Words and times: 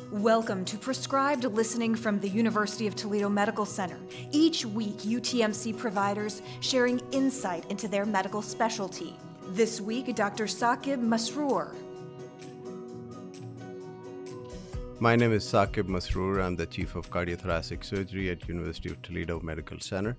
Welcome 0.00 0.64
to 0.66 0.78
Prescribed 0.78 1.44
Listening 1.44 1.94
from 1.94 2.18
the 2.18 2.28
University 2.28 2.86
of 2.86 2.96
Toledo 2.96 3.28
Medical 3.28 3.66
Center. 3.66 3.98
Each 4.30 4.64
week, 4.64 4.96
UTMC 5.00 5.76
providers 5.76 6.40
sharing 6.60 6.98
insight 7.12 7.70
into 7.70 7.88
their 7.88 8.06
medical 8.06 8.40
specialty. 8.40 9.14
This 9.48 9.82
week, 9.82 10.14
Dr. 10.14 10.46
Saqib 10.46 10.98
Masroor. 10.98 11.74
My 14.98 15.14
name 15.14 15.32
is 15.32 15.44
Saqib 15.44 15.88
Masroor. 15.88 16.42
I'm 16.42 16.56
the 16.56 16.64
Chief 16.66 16.96
of 16.96 17.10
Cardiothoracic 17.10 17.84
Surgery 17.84 18.30
at 18.30 18.48
University 18.48 18.88
of 18.88 19.02
Toledo 19.02 19.40
Medical 19.40 19.78
Center, 19.78 20.16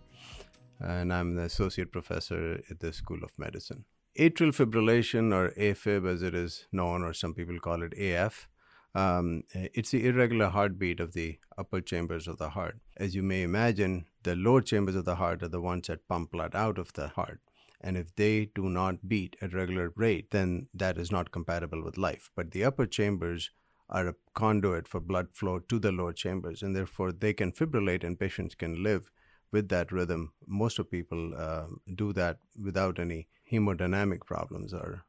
and 0.81 1.11
I'm 1.11 1.33
the 1.33 1.43
Associate 1.43 1.91
Professor 1.91 2.61
at 2.69 2.79
the 2.79 2.93
School 2.93 3.23
of 3.23 3.31
Medicine. 3.39 3.85
Atrial 4.19 4.53
fibrillation, 4.53 5.33
or 5.33 5.49
AFib 5.57 6.07
as 6.07 6.21
it 6.21 6.35
is 6.35 6.67
known, 6.71 7.03
or 7.03 7.13
some 7.13 7.33
people 7.33 7.59
call 7.59 7.81
it 7.81 7.93
AF, 7.97 8.47
um, 8.95 9.43
it's 9.53 9.91
the 9.91 10.05
irregular 10.07 10.49
heartbeat 10.49 10.99
of 10.99 11.13
the 11.13 11.39
upper 11.57 11.81
chambers 11.81 12.27
of 12.27 12.37
the 12.37 12.49
heart. 12.49 12.77
As 12.97 13.15
you 13.15 13.23
may 13.23 13.41
imagine, 13.41 14.05
the 14.23 14.35
lower 14.35 14.61
chambers 14.61 14.95
of 14.95 15.05
the 15.05 15.15
heart 15.15 15.41
are 15.43 15.47
the 15.47 15.61
ones 15.61 15.87
that 15.87 16.07
pump 16.07 16.31
blood 16.31 16.55
out 16.55 16.77
of 16.77 16.93
the 16.93 17.07
heart. 17.09 17.39
And 17.81 17.97
if 17.97 18.15
they 18.15 18.45
do 18.55 18.69
not 18.69 19.09
beat 19.09 19.35
at 19.41 19.53
regular 19.53 19.91
rate, 19.95 20.31
then 20.31 20.67
that 20.73 20.97
is 20.97 21.11
not 21.11 21.31
compatible 21.31 21.83
with 21.83 21.97
life. 21.97 22.29
But 22.35 22.51
the 22.51 22.63
upper 22.63 22.85
chambers 22.85 23.51
are 23.89 24.07
a 24.07 24.15
conduit 24.33 24.87
for 24.87 24.99
blood 24.99 25.27
flow 25.33 25.59
to 25.59 25.79
the 25.79 25.91
lower 25.91 26.13
chambers, 26.13 26.63
and 26.63 26.75
therefore 26.75 27.11
they 27.11 27.33
can 27.33 27.51
fibrillate 27.51 28.03
and 28.03 28.19
patients 28.19 28.55
can 28.55 28.81
live 28.81 29.11
with 29.51 29.69
that 29.69 29.91
rhythm. 29.91 30.33
Most 30.47 30.79
of 30.79 30.89
people 30.89 31.33
uh, 31.37 31.65
do 31.93 32.13
that 32.13 32.37
without 32.61 32.99
any 32.99 33.27
hemodynamic 33.51 34.25
problems 34.25 34.73
or 34.73 35.03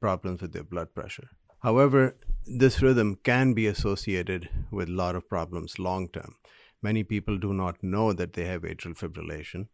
problems 0.00 0.40
with 0.40 0.52
their 0.52 0.64
blood 0.64 0.94
pressure. 0.94 1.28
However, 1.60 2.16
this 2.46 2.80
rhythm 2.80 3.16
can 3.22 3.52
be 3.52 3.66
associated 3.66 4.48
with 4.70 4.88
a 4.88 4.92
lot 4.92 5.16
of 5.16 5.28
problems 5.28 5.78
long 5.78 6.08
term. 6.08 6.36
Many 6.80 7.02
people 7.02 7.38
do 7.38 7.52
not 7.52 7.82
know 7.82 8.12
that 8.12 8.34
they 8.34 8.44
have 8.44 8.62
atrial 8.62 8.96
fibrillation. 8.96 9.66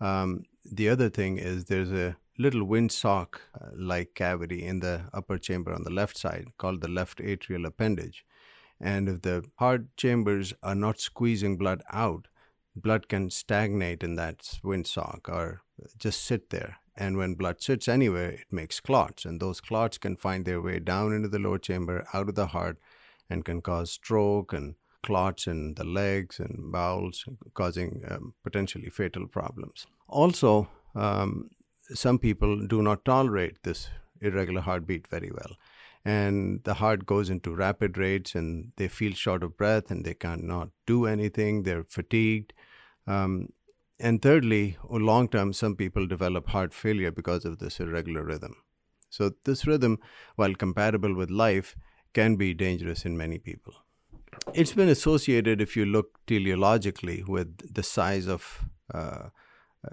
Um, 0.00 0.44
the 0.64 0.88
other 0.88 1.08
thing 1.08 1.38
is 1.38 1.64
there's 1.64 1.92
a 1.92 2.16
little 2.38 2.66
windsock 2.66 3.40
like 3.74 4.14
cavity 4.14 4.64
in 4.64 4.80
the 4.80 5.04
upper 5.12 5.38
chamber 5.38 5.72
on 5.72 5.84
the 5.84 5.90
left 5.90 6.16
side 6.16 6.48
called 6.58 6.80
the 6.80 6.88
left 6.88 7.18
atrial 7.18 7.66
appendage. 7.66 8.24
And 8.80 9.08
if 9.08 9.22
the 9.22 9.44
heart 9.56 9.96
chambers 9.96 10.54
are 10.62 10.74
not 10.74 11.00
squeezing 11.00 11.58
blood 11.58 11.82
out, 11.90 12.28
blood 12.76 13.08
can 13.08 13.30
stagnate 13.30 14.02
in 14.02 14.16
that 14.16 14.38
windsock 14.64 15.28
or 15.28 15.62
just 15.98 16.24
sit 16.24 16.50
there 16.50 16.79
and 16.96 17.16
when 17.16 17.34
blood 17.34 17.62
sits 17.62 17.88
anywhere, 17.88 18.30
it 18.30 18.46
makes 18.50 18.80
clots. 18.80 19.24
And 19.24 19.40
those 19.40 19.60
clots 19.60 19.98
can 19.98 20.16
find 20.16 20.44
their 20.44 20.60
way 20.60 20.78
down 20.80 21.12
into 21.12 21.28
the 21.28 21.38
lower 21.38 21.58
chamber, 21.58 22.06
out 22.12 22.28
of 22.28 22.34
the 22.34 22.48
heart, 22.48 22.78
and 23.28 23.44
can 23.44 23.62
cause 23.62 23.92
stroke 23.92 24.52
and 24.52 24.74
clots 25.02 25.46
in 25.46 25.74
the 25.74 25.84
legs 25.84 26.38
and 26.38 26.70
bowels, 26.72 27.24
causing 27.54 28.02
um, 28.08 28.34
potentially 28.42 28.90
fatal 28.90 29.26
problems. 29.26 29.86
Also, 30.08 30.68
um, 30.94 31.50
some 31.94 32.18
people 32.18 32.66
do 32.66 32.82
not 32.82 33.04
tolerate 33.04 33.62
this 33.62 33.88
irregular 34.20 34.60
heartbeat 34.60 35.08
very 35.08 35.30
well. 35.30 35.56
And 36.04 36.62
the 36.64 36.74
heart 36.74 37.04
goes 37.04 37.28
into 37.28 37.54
rapid 37.54 37.98
rates 37.98 38.34
and 38.34 38.72
they 38.76 38.88
feel 38.88 39.12
short 39.12 39.42
of 39.42 39.56
breath 39.56 39.90
and 39.90 40.04
they 40.04 40.14
cannot 40.14 40.70
do 40.86 41.06
anything. 41.06 41.62
They're 41.62 41.84
fatigued. 41.84 42.52
Um, 43.06 43.50
and 44.00 44.22
thirdly, 44.22 44.78
long 44.88 45.28
term, 45.28 45.52
some 45.52 45.76
people 45.76 46.06
develop 46.06 46.48
heart 46.48 46.74
failure 46.74 47.10
because 47.10 47.44
of 47.44 47.58
this 47.58 47.80
irregular 47.80 48.24
rhythm. 48.24 48.56
So, 49.10 49.32
this 49.44 49.66
rhythm, 49.66 49.98
while 50.36 50.54
compatible 50.54 51.14
with 51.14 51.30
life, 51.30 51.76
can 52.12 52.36
be 52.36 52.54
dangerous 52.54 53.04
in 53.04 53.16
many 53.16 53.38
people. 53.38 53.74
It's 54.54 54.72
been 54.72 54.88
associated, 54.88 55.60
if 55.60 55.76
you 55.76 55.84
look 55.84 56.18
teleologically, 56.26 57.26
with 57.26 57.74
the 57.74 57.82
size 57.82 58.26
of 58.26 58.64
uh, 58.92 59.28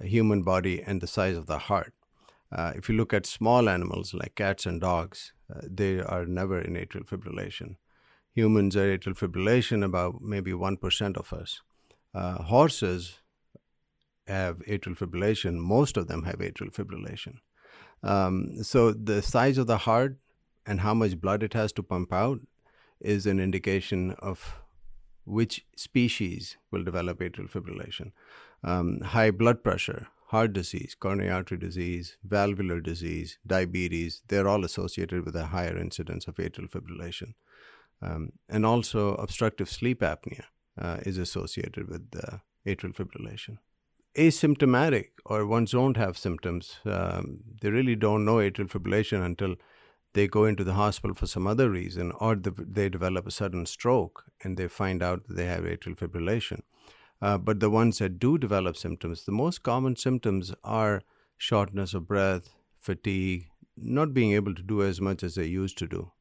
human 0.02 0.44
body 0.44 0.82
and 0.82 1.02
the 1.02 1.08
size 1.08 1.36
of 1.36 1.48
the 1.48 1.58
heart. 1.58 1.94
Uh, 2.52 2.74
if 2.76 2.88
you 2.88 2.96
look 2.96 3.14
at 3.14 3.26
small 3.26 3.68
animals 3.68 4.14
like 4.14 4.36
cats 4.36 4.66
and 4.66 4.80
dogs, 4.82 5.34
uh, 5.54 5.62
they 5.64 6.00
are 6.00 6.26
never 6.26 6.60
in 6.62 6.76
atrial 6.76 7.06
fibrillation. 7.06 7.76
Humans 8.34 8.76
are 8.78 8.98
atrial 8.98 9.18
fibrillation 9.18 9.84
about 9.84 10.22
maybe 10.22 10.52
1% 10.52 11.18
of 11.18 11.34
us. 11.34 11.62
Uh, 12.14 12.44
horses 12.44 13.20
have 14.28 14.60
atrial 14.60 14.98
fibrillation, 14.98 15.56
most 15.56 15.98
of 15.98 16.08
them 16.08 16.24
have 16.24 16.40
atrial 16.40 16.74
fibrillation. 16.74 17.36
Um, 18.04 18.64
so 18.64 18.92
the 18.92 19.22
size 19.22 19.58
of 19.58 19.68
the 19.68 19.78
heart 19.78 20.18
and 20.66 20.82
how 20.82 20.94
much 20.94 21.20
blood 21.20 21.44
it 21.44 21.54
has 21.54 21.72
to 21.74 21.84
pump 21.84 22.14
out 22.14 22.40
is 23.00 23.26
an 23.26 23.40
indication 23.40 24.12
of 24.20 24.56
which 25.26 25.66
species 25.76 26.58
will 26.72 26.84
develop 26.84 27.20
atrial 27.20 27.50
fibrillation. 27.50 28.12
Um, 28.64 29.02
high 29.02 29.32
blood 29.32 29.64
pressure, 29.64 30.08
heart 30.28 30.54
disease, 30.54 30.96
coronary 31.00 31.30
artery 31.30 31.58
disease, 31.58 32.18
valvular 32.24 32.82
disease, 32.82 33.38
diabetes, 33.46 34.22
they're 34.28 34.48
all 34.48 34.66
associated 34.66 35.26
with 35.26 35.36
a 35.36 35.48
higher 35.48 35.78
incidence 35.78 36.28
of 36.28 36.36
atrial 36.36 36.70
fibrillation. 36.70 37.34
Um, 38.02 38.34
and 38.48 38.66
also, 38.66 39.16
obstructive 39.16 39.70
sleep 39.70 40.02
apnea 40.02 40.44
uh, 40.80 40.98
is 41.02 41.18
associated 41.18 41.90
with 41.90 42.08
uh, 42.16 42.38
atrial 42.66 42.96
fibrillation 42.96 43.58
asymptomatic 44.18 45.10
or 45.26 45.46
ones 45.46 45.72
don't 45.72 45.98
have 45.98 46.18
symptoms. 46.18 46.78
Um, 46.86 47.40
they 47.62 47.70
really 47.70 47.96
don't 47.96 48.26
know 48.26 48.38
atrial 48.38 48.70
fibrillation 48.70 49.24
until 49.24 49.56
they 50.14 50.28
go 50.28 50.46
into 50.46 50.64
the 50.64 50.74
hospital 50.74 51.16
for 51.16 51.28
some 51.28 51.46
other 51.46 51.70
reason, 51.70 52.12
or 52.20 52.36
the, 52.36 52.52
they 52.52 52.90
develop 52.90 53.28
a 53.28 53.32
sudden 53.32 53.66
stroke 53.66 54.24
and 54.44 54.58
they 54.58 54.68
find 54.68 55.04
out 55.04 55.28
that 55.28 55.36
they 55.36 55.46
have 55.46 55.64
atrial 55.64 55.98
fibrillation. 55.98 56.62
Uh, 57.22 57.38
but 57.38 57.60
the 57.60 57.70
ones 57.70 58.00
that 58.00 58.20
do 58.20 58.38
develop 58.38 58.78
symptoms, 58.78 59.26
the 59.26 59.32
most 59.32 59.64
common 59.64 59.96
symptoms 59.96 60.54
are 60.64 61.02
shortness 61.38 61.94
of 61.94 62.08
breath, 62.08 62.50
fatigue, 62.80 63.48
not 63.76 64.14
being 64.14 64.34
able 64.34 64.56
to 64.56 64.64
do 64.64 64.82
as 64.84 65.00
much 65.00 65.24
as 65.24 65.36
they 65.36 65.46
used 65.46 65.78
to 65.78 65.88
do. 65.88 66.12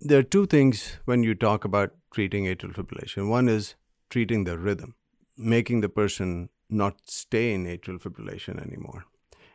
There 0.00 0.18
are 0.18 0.22
two 0.22 0.46
things 0.46 0.96
when 1.04 1.22
you 1.22 1.34
talk 1.34 1.64
about 1.64 1.94
treating 2.12 2.44
atrial 2.44 2.74
fibrillation. 2.74 3.28
One 3.28 3.48
is 3.48 3.74
treating 4.10 4.44
the 4.44 4.58
rhythm, 4.58 4.94
making 5.36 5.80
the 5.80 5.88
person 5.88 6.48
not 6.74 6.96
stay 7.06 7.52
in 7.52 7.64
atrial 7.64 8.00
fibrillation 8.00 8.60
anymore. 8.60 9.04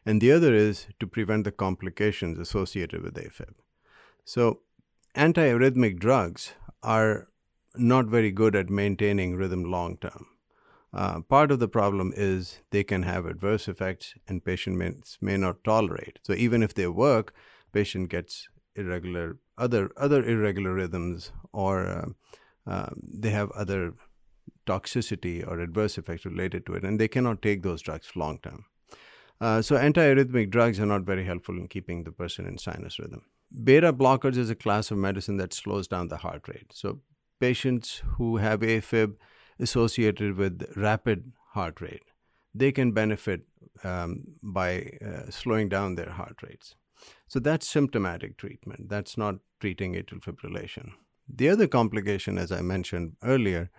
And 0.05 0.21
the 0.21 0.31
other 0.31 0.53
is 0.53 0.87
to 0.99 1.07
prevent 1.07 1.43
the 1.43 1.51
complications 1.51 2.39
associated 2.39 3.03
with 3.03 3.15
AFib. 3.15 3.53
So, 4.23 4.61
antiarrhythmic 5.15 5.99
drugs 5.99 6.53
are 6.81 7.27
not 7.75 8.05
very 8.05 8.31
good 8.31 8.55
at 8.55 8.69
maintaining 8.69 9.35
rhythm 9.35 9.63
long 9.63 9.97
term. 9.97 10.27
Uh, 10.91 11.21
part 11.21 11.51
of 11.51 11.59
the 11.59 11.67
problem 11.67 12.11
is 12.15 12.59
they 12.71 12.83
can 12.83 13.03
have 13.03 13.25
adverse 13.25 13.67
effects 13.67 14.15
and 14.27 14.43
patients 14.43 14.77
may, 15.21 15.33
may 15.33 15.37
not 15.37 15.63
tolerate. 15.63 16.19
So 16.23 16.33
even 16.33 16.63
if 16.63 16.73
they 16.73 16.87
work, 16.87 17.33
patient 17.71 18.09
gets 18.09 18.49
irregular 18.75 19.37
other 19.57 19.91
other 19.97 20.23
irregular 20.23 20.73
rhythms 20.73 21.31
or 21.51 21.85
uh, 21.85 22.05
uh, 22.65 22.89
they 23.03 23.29
have 23.29 23.51
other 23.51 23.93
toxicity 24.65 25.45
or 25.47 25.59
adverse 25.59 25.97
effects 25.97 26.25
related 26.25 26.65
to 26.65 26.73
it, 26.73 26.83
and 26.83 26.99
they 26.99 27.07
cannot 27.07 27.41
take 27.41 27.63
those 27.63 27.81
drugs 27.81 28.11
long 28.15 28.39
term. 28.39 28.65
Uh, 29.41 29.61
so, 29.61 29.75
antiarrhythmic 29.75 30.49
drugs 30.49 30.79
are 30.79 30.85
not 30.85 31.03
very 31.03 31.23
helpful 31.23 31.57
in 31.57 31.67
keeping 31.67 32.03
the 32.03 32.11
person 32.11 32.45
in 32.45 32.57
sinus 32.57 32.99
rhythm. 32.99 33.21
Beta 33.63 33.93
blockers 33.93 34.37
is 34.37 34.49
a 34.49 34.55
class 34.55 34.91
of 34.91 34.97
medicine 34.97 35.37
that 35.37 35.53
slows 35.53 35.87
down 35.87 36.09
the 36.09 36.17
heart 36.17 36.47
rate. 36.47 36.71
So, 36.73 36.99
patients 37.39 38.01
who 38.17 38.37
have 38.37 38.59
AFib 38.59 39.15
associated 39.59 40.35
with 40.35 40.71
rapid 40.75 41.31
heart 41.53 41.79
rate, 41.79 42.03
they 42.53 42.71
can 42.71 42.91
benefit 42.91 43.41
um, 43.83 44.23
by 44.43 44.97
uh, 45.05 45.29
slowing 45.29 45.69
down 45.69 45.95
their 45.95 46.11
heart 46.11 46.37
rates. 46.43 46.75
So, 47.27 47.39
that's 47.39 47.65
symptomatic 47.65 48.35
treatment. 48.37 48.89
That's 48.89 49.17
not 49.17 49.35
treating 49.61 49.93
atrial 49.93 50.19
fibrillation. 50.21 50.91
The 51.33 51.49
other 51.49 51.67
complication, 51.67 52.37
as 52.37 52.51
I 52.51 52.61
mentioned 52.61 53.15
earlier, 53.23 53.69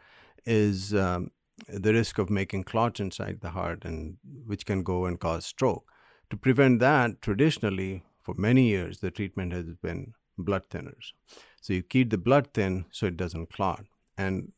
is 0.44 0.94
um, 0.94 1.30
the 1.68 1.92
risk 1.92 2.18
of 2.18 2.30
making 2.30 2.64
clots 2.64 3.00
inside 3.00 3.40
the 3.40 3.50
heart, 3.50 3.84
and 3.84 4.16
which 4.46 4.66
can 4.66 4.82
go 4.82 5.04
and 5.04 5.18
cause 5.20 5.46
stroke. 5.46 5.84
To 6.30 6.36
prevent 6.36 6.78
that, 6.80 7.20
traditionally, 7.22 8.04
for 8.22 8.34
many 8.36 8.68
years, 8.68 9.00
the 9.00 9.10
treatment 9.10 9.52
has 9.52 9.66
been 9.82 10.14
blood 10.38 10.68
thinners. 10.70 11.12
So 11.60 11.72
you 11.72 11.82
keep 11.82 12.10
the 12.10 12.18
blood 12.18 12.48
thin 12.54 12.86
so 12.90 13.06
it 13.06 13.16
doesn't 13.16 13.52
clot. 13.52 13.84
And 14.16 14.52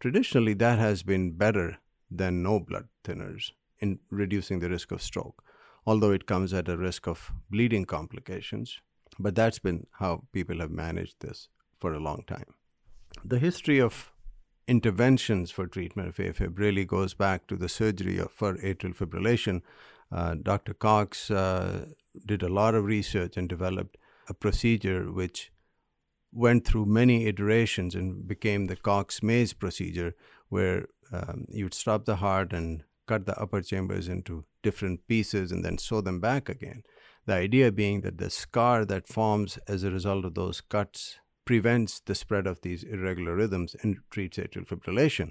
traditionally, 0.00 0.54
that 0.54 0.78
has 0.78 1.02
been 1.02 1.32
better 1.32 1.78
than 2.10 2.42
no 2.42 2.60
blood 2.60 2.88
thinners 3.04 3.50
in 3.78 3.98
reducing 4.10 4.60
the 4.60 4.70
risk 4.70 4.92
of 4.92 5.02
stroke, 5.02 5.42
although 5.84 6.12
it 6.12 6.26
comes 6.26 6.54
at 6.54 6.68
a 6.68 6.76
risk 6.76 7.06
of 7.06 7.32
bleeding 7.50 7.84
complications. 7.84 8.80
But 9.18 9.34
that's 9.34 9.58
been 9.58 9.86
how 9.92 10.24
people 10.32 10.60
have 10.60 10.70
managed 10.70 11.16
this 11.20 11.48
for 11.78 11.92
a 11.92 12.00
long 12.00 12.24
time. 12.26 12.54
The 13.24 13.38
history 13.38 13.80
of 13.80 14.12
interventions 14.68 15.50
for 15.50 15.66
treatment 15.66 16.08
of 16.08 16.16
AFib 16.16 16.58
really 16.58 16.84
goes 16.84 17.14
back 17.14 17.46
to 17.46 17.56
the 17.56 17.68
surgery 17.68 18.18
for 18.30 18.54
atrial 18.56 18.96
fibrillation. 18.96 19.62
Uh, 20.10 20.34
Dr. 20.34 20.74
Cox 20.74 21.30
uh, 21.30 21.86
did 22.24 22.42
a 22.42 22.48
lot 22.48 22.74
of 22.74 22.84
research 22.84 23.36
and 23.36 23.48
developed 23.48 23.96
a 24.28 24.34
procedure 24.34 25.10
which 25.10 25.52
went 26.32 26.64
through 26.66 26.86
many 26.86 27.26
iterations 27.26 27.94
and 27.94 28.26
became 28.26 28.66
the 28.66 28.76
Cox 28.76 29.22
Maze 29.22 29.52
procedure, 29.52 30.14
where 30.48 30.86
um, 31.12 31.46
you'd 31.48 31.74
stop 31.74 32.04
the 32.04 32.16
heart 32.16 32.52
and 32.52 32.82
cut 33.06 33.26
the 33.26 33.38
upper 33.40 33.62
chambers 33.62 34.08
into 34.08 34.44
different 34.62 35.06
pieces 35.06 35.52
and 35.52 35.64
then 35.64 35.78
sew 35.78 36.00
them 36.00 36.20
back 36.20 36.48
again. 36.48 36.82
The 37.24 37.34
idea 37.34 37.72
being 37.72 38.02
that 38.02 38.18
the 38.18 38.30
scar 38.30 38.84
that 38.84 39.08
forms 39.08 39.58
as 39.66 39.82
a 39.82 39.90
result 39.90 40.24
of 40.24 40.34
those 40.34 40.60
cuts 40.60 41.18
prevents 41.46 42.00
the 42.00 42.14
spread 42.14 42.46
of 42.46 42.60
these 42.60 42.82
irregular 42.82 43.34
rhythms 43.34 43.74
and 43.80 43.96
treats 44.10 44.36
atrial 44.36 44.66
fibrillation. 44.66 45.30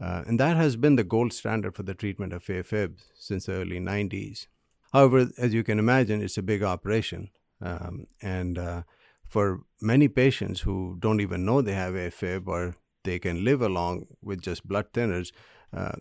Uh, 0.00 0.24
and 0.26 0.38
that 0.38 0.56
has 0.56 0.76
been 0.76 0.96
the 0.96 1.04
gold 1.04 1.32
standard 1.32 1.74
for 1.74 1.84
the 1.84 1.94
treatment 1.94 2.32
of 2.32 2.44
AFib 2.44 2.98
since 3.14 3.46
the 3.46 3.52
early 3.52 3.78
90s. 3.78 4.48
However, 4.92 5.28
as 5.38 5.54
you 5.54 5.64
can 5.64 5.78
imagine, 5.78 6.20
it's 6.20 6.36
a 6.36 6.42
big 6.42 6.62
operation. 6.62 7.30
Um, 7.62 8.06
and 8.20 8.58
uh, 8.58 8.82
for 9.26 9.62
many 9.80 10.08
patients 10.08 10.60
who 10.60 10.96
don't 10.98 11.20
even 11.20 11.44
know 11.44 11.62
they 11.62 11.72
have 11.72 11.94
AFib 11.94 12.46
or 12.46 12.76
they 13.04 13.18
can 13.18 13.44
live 13.44 13.62
along 13.62 14.06
with 14.20 14.42
just 14.42 14.66
blood 14.66 14.92
thinners, 14.92 15.32
uh, 15.72 15.92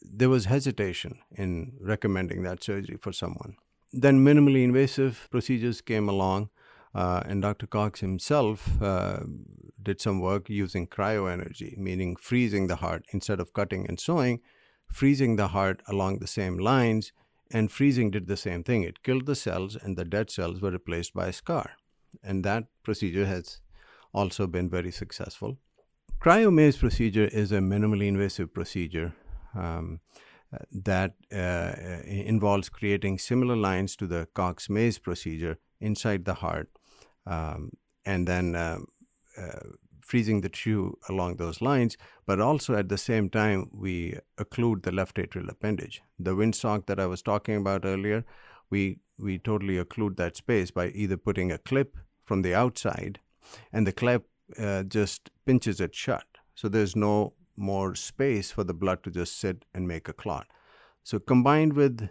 there 0.00 0.28
was 0.28 0.44
hesitation 0.44 1.18
in 1.34 1.72
recommending 1.80 2.42
that 2.42 2.62
surgery 2.62 2.98
for 3.00 3.12
someone. 3.12 3.56
Then 3.92 4.24
minimally 4.24 4.62
invasive 4.62 5.28
procedures 5.30 5.80
came 5.80 6.08
along, 6.08 6.50
and 6.94 7.42
Dr. 7.42 7.66
Cox 7.66 8.00
himself 8.00 8.80
uh, 8.82 9.20
did 9.82 10.00
some 10.00 10.20
work 10.20 10.48
using 10.48 10.86
cryoenergy, 10.86 11.76
meaning 11.76 12.16
freezing 12.16 12.66
the 12.66 12.76
heart 12.76 13.04
instead 13.12 13.40
of 13.40 13.52
cutting 13.52 13.86
and 13.88 13.98
sewing, 13.98 14.40
freezing 14.86 15.36
the 15.36 15.48
heart 15.48 15.82
along 15.88 16.18
the 16.18 16.26
same 16.26 16.58
lines. 16.58 17.12
And 17.50 17.70
freezing 17.70 18.10
did 18.10 18.28
the 18.28 18.36
same 18.36 18.64
thing. 18.64 18.82
It 18.82 19.02
killed 19.02 19.26
the 19.26 19.34
cells, 19.34 19.76
and 19.76 19.96
the 19.96 20.06
dead 20.06 20.30
cells 20.30 20.62
were 20.62 20.70
replaced 20.70 21.12
by 21.12 21.28
a 21.28 21.32
scar. 21.32 21.72
And 22.22 22.44
that 22.44 22.64
procedure 22.82 23.26
has 23.26 23.60
also 24.14 24.46
been 24.46 24.70
very 24.70 24.90
successful. 24.90 25.58
Cryomaze 26.20 26.78
procedure 26.78 27.26
is 27.26 27.52
a 27.52 27.58
minimally 27.58 28.06
invasive 28.06 28.54
procedure 28.54 29.12
um, 29.54 30.00
that 30.70 31.14
uh, 31.32 31.72
involves 32.06 32.68
creating 32.68 33.18
similar 33.18 33.56
lines 33.56 33.96
to 33.96 34.06
the 34.06 34.28
Cox 34.34 34.68
Maze 34.70 34.98
procedure 34.98 35.58
inside 35.80 36.24
the 36.24 36.34
heart, 36.34 36.68
um, 37.26 37.72
and 38.04 38.26
then 38.26 38.56
uh, 38.56 38.78
uh, 39.38 39.60
freezing 40.00 40.40
the 40.40 40.48
tissue 40.48 40.92
along 41.08 41.36
those 41.36 41.60
lines. 41.60 41.96
But 42.26 42.40
also 42.40 42.74
at 42.74 42.88
the 42.88 42.98
same 42.98 43.30
time, 43.30 43.70
we 43.72 44.18
occlude 44.38 44.82
the 44.82 44.92
left 44.92 45.16
atrial 45.16 45.50
appendage. 45.50 46.02
The 46.18 46.34
windsock 46.34 46.86
that 46.86 47.00
I 47.00 47.06
was 47.06 47.22
talking 47.22 47.56
about 47.56 47.84
earlier, 47.84 48.24
we 48.70 48.98
we 49.18 49.38
totally 49.38 49.76
occlude 49.76 50.16
that 50.16 50.36
space 50.36 50.70
by 50.70 50.88
either 50.88 51.16
putting 51.16 51.52
a 51.52 51.58
clip 51.58 51.96
from 52.24 52.42
the 52.42 52.54
outside, 52.54 53.20
and 53.72 53.86
the 53.86 53.92
clip 53.92 54.26
uh, 54.58 54.82
just 54.84 55.30
pinches 55.44 55.80
it 55.80 55.94
shut. 55.94 56.24
So 56.54 56.68
there's 56.68 56.96
no 56.96 57.32
more 57.56 57.94
space 57.94 58.50
for 58.50 58.64
the 58.64 58.74
blood 58.74 59.02
to 59.04 59.10
just 59.10 59.38
sit 59.38 59.64
and 59.74 59.86
make 59.86 60.08
a 60.08 60.12
clot. 60.12 60.46
So, 61.04 61.18
combined 61.18 61.74
with 61.74 62.08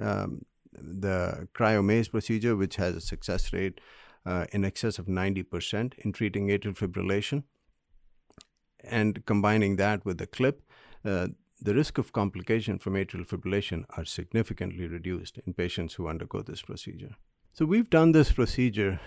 um, 0.00 0.44
the 0.72 1.48
cryomaze 1.54 2.10
procedure, 2.10 2.56
which 2.56 2.76
has 2.76 2.96
a 2.96 3.00
success 3.00 3.52
rate 3.52 3.80
uh, 4.26 4.46
in 4.52 4.64
excess 4.64 4.98
of 4.98 5.06
90% 5.06 5.94
in 5.98 6.12
treating 6.12 6.48
atrial 6.48 6.76
fibrillation, 6.76 7.44
and 8.82 9.24
combining 9.26 9.76
that 9.76 10.04
with 10.04 10.18
the 10.18 10.26
clip, 10.26 10.62
uh, 11.04 11.28
the 11.60 11.74
risk 11.74 11.98
of 11.98 12.12
complication 12.12 12.78
from 12.78 12.94
atrial 12.94 13.26
fibrillation 13.26 13.84
are 13.96 14.04
significantly 14.04 14.86
reduced 14.86 15.38
in 15.46 15.52
patients 15.52 15.94
who 15.94 16.08
undergo 16.08 16.42
this 16.42 16.62
procedure. 16.62 17.16
So, 17.52 17.66
we've 17.66 17.90
done 17.90 18.12
this 18.12 18.32
procedure 18.32 19.00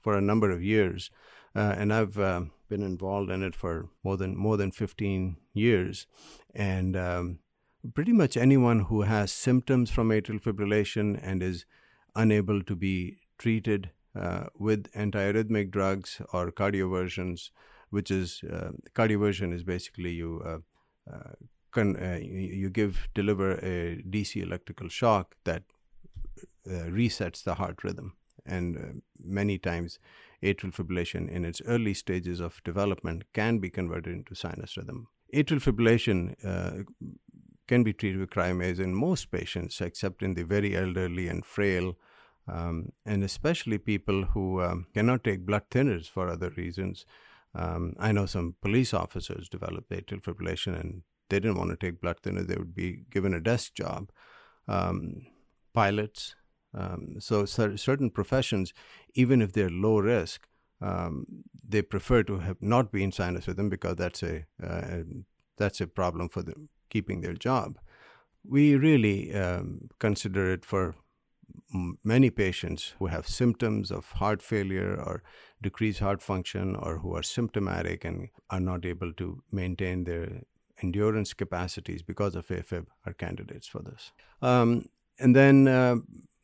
for 0.00 0.16
a 0.16 0.22
number 0.22 0.50
of 0.50 0.62
years, 0.62 1.10
uh, 1.54 1.74
and 1.76 1.92
I've 1.92 2.18
uh, 2.18 2.42
been 2.68 2.82
involved 2.82 3.30
in 3.30 3.42
it 3.42 3.54
for 3.54 3.88
more 4.04 4.16
than 4.16 4.36
more 4.36 4.56
than 4.56 4.70
15 4.70 5.36
years, 5.52 6.06
and 6.54 6.96
um, 6.96 7.40
pretty 7.94 8.12
much 8.12 8.36
anyone 8.36 8.80
who 8.80 9.02
has 9.02 9.32
symptoms 9.32 9.90
from 9.90 10.10
atrial 10.10 10.40
fibrillation 10.40 11.18
and 11.22 11.42
is 11.42 11.66
unable 12.14 12.62
to 12.62 12.76
be 12.76 13.18
treated 13.38 13.90
uh, 14.18 14.46
with 14.58 14.90
antiarrhythmic 14.92 15.70
drugs 15.70 16.20
or 16.32 16.50
cardioversions, 16.50 17.50
which 17.90 18.10
is 18.10 18.42
uh, 18.52 18.70
cardioversion 18.94 19.54
is 19.54 19.64
basically 19.64 20.10
you. 20.10 20.42
Uh, 20.44 20.58
uh 21.12 21.32
uh, 21.76 22.16
you, 22.20 22.68
give 22.70 23.08
deliver 23.14 23.52
a 23.58 24.02
DC 24.10 24.42
electrical 24.42 24.88
shock 24.88 25.36
that 25.44 25.62
resets 26.66 27.44
the 27.44 27.54
heart 27.54 27.84
rhythm 27.84 28.14
and 28.44 29.00
many 29.22 29.58
times 29.58 30.00
atrial 30.42 30.74
fibrillation 30.74 31.28
in 31.28 31.44
its 31.44 31.62
early 31.66 31.94
stages 31.94 32.40
of 32.40 32.60
development 32.64 33.22
can 33.32 33.58
be 33.58 33.70
converted 33.70 34.12
into 34.12 34.34
sinus 34.34 34.76
rhythm. 34.76 35.06
Atrial 35.32 35.62
fibrillation 35.62 36.34
can 37.68 37.84
be 37.84 37.92
treated 37.92 38.18
with 38.18 38.30
cryomaze 38.30 38.80
in 38.80 38.92
most 38.94 39.30
patients, 39.30 39.80
except 39.80 40.22
in 40.22 40.34
the 40.34 40.42
very 40.42 40.74
elderly 40.74 41.28
and 41.28 41.44
frail, 41.46 41.96
um, 42.48 42.92
and 43.04 43.22
especially 43.22 43.78
people 43.78 44.24
who 44.24 44.62
um, 44.62 44.86
cannot 44.94 45.24
take 45.24 45.46
blood 45.46 45.64
thinners 45.70 46.08
for 46.08 46.28
other 46.28 46.50
reasons. 46.50 47.04
Um, 47.54 47.94
I 47.98 48.12
know 48.12 48.26
some 48.26 48.56
police 48.60 48.94
officers 48.94 49.48
developed 49.48 49.90
atrial 49.90 50.22
fibrillation 50.22 50.78
and 50.78 51.02
they 51.28 51.40
didn't 51.40 51.58
want 51.58 51.70
to 51.70 51.76
take 51.76 52.00
blood 52.00 52.16
thinners, 52.22 52.46
they 52.46 52.56
would 52.56 52.74
be 52.74 53.04
given 53.10 53.34
a 53.34 53.40
desk 53.40 53.74
job. 53.74 54.10
Um, 54.66 55.26
pilots, 55.74 56.34
um, 56.74 57.16
so 57.18 57.44
certain 57.44 58.10
professions, 58.10 58.72
even 59.14 59.42
if 59.42 59.52
they're 59.52 59.70
low 59.70 59.98
risk, 59.98 60.46
um, 60.80 61.26
they 61.66 61.82
prefer 61.82 62.22
to 62.22 62.38
have 62.38 62.56
not 62.60 62.92
be 62.92 63.02
in 63.02 63.12
sinus 63.12 63.48
rhythm 63.48 63.68
because 63.68 63.96
that's 63.96 64.22
a 64.22 64.44
uh, 64.62 65.02
that's 65.56 65.80
a 65.80 65.86
problem 65.86 66.28
for 66.28 66.42
them 66.42 66.68
keeping 66.88 67.20
their 67.20 67.34
job. 67.34 67.78
We 68.44 68.76
really 68.76 69.32
consider 69.98 70.52
it 70.52 70.64
for 70.64 70.94
many 72.04 72.30
patients 72.30 72.94
who 72.98 73.06
have 73.06 73.28
symptoms 73.28 73.90
of 73.90 74.10
heart 74.12 74.42
failure 74.42 74.94
or 74.94 75.22
decreased 75.62 76.00
heart 76.00 76.22
function 76.22 76.76
or 76.76 76.98
who 76.98 77.14
are 77.14 77.22
symptomatic 77.22 78.04
and 78.04 78.28
are 78.50 78.60
not 78.60 78.84
able 78.84 79.12
to 79.14 79.42
maintain 79.50 80.04
their 80.04 80.42
endurance 80.82 81.34
capacities 81.34 82.02
because 82.02 82.36
of 82.36 82.46
AFib 82.48 82.86
are 83.04 83.12
candidates 83.12 83.66
for 83.66 83.82
this. 83.82 84.12
Um, 84.40 84.86
and 85.18 85.34
then 85.34 85.66
uh, 85.66 85.96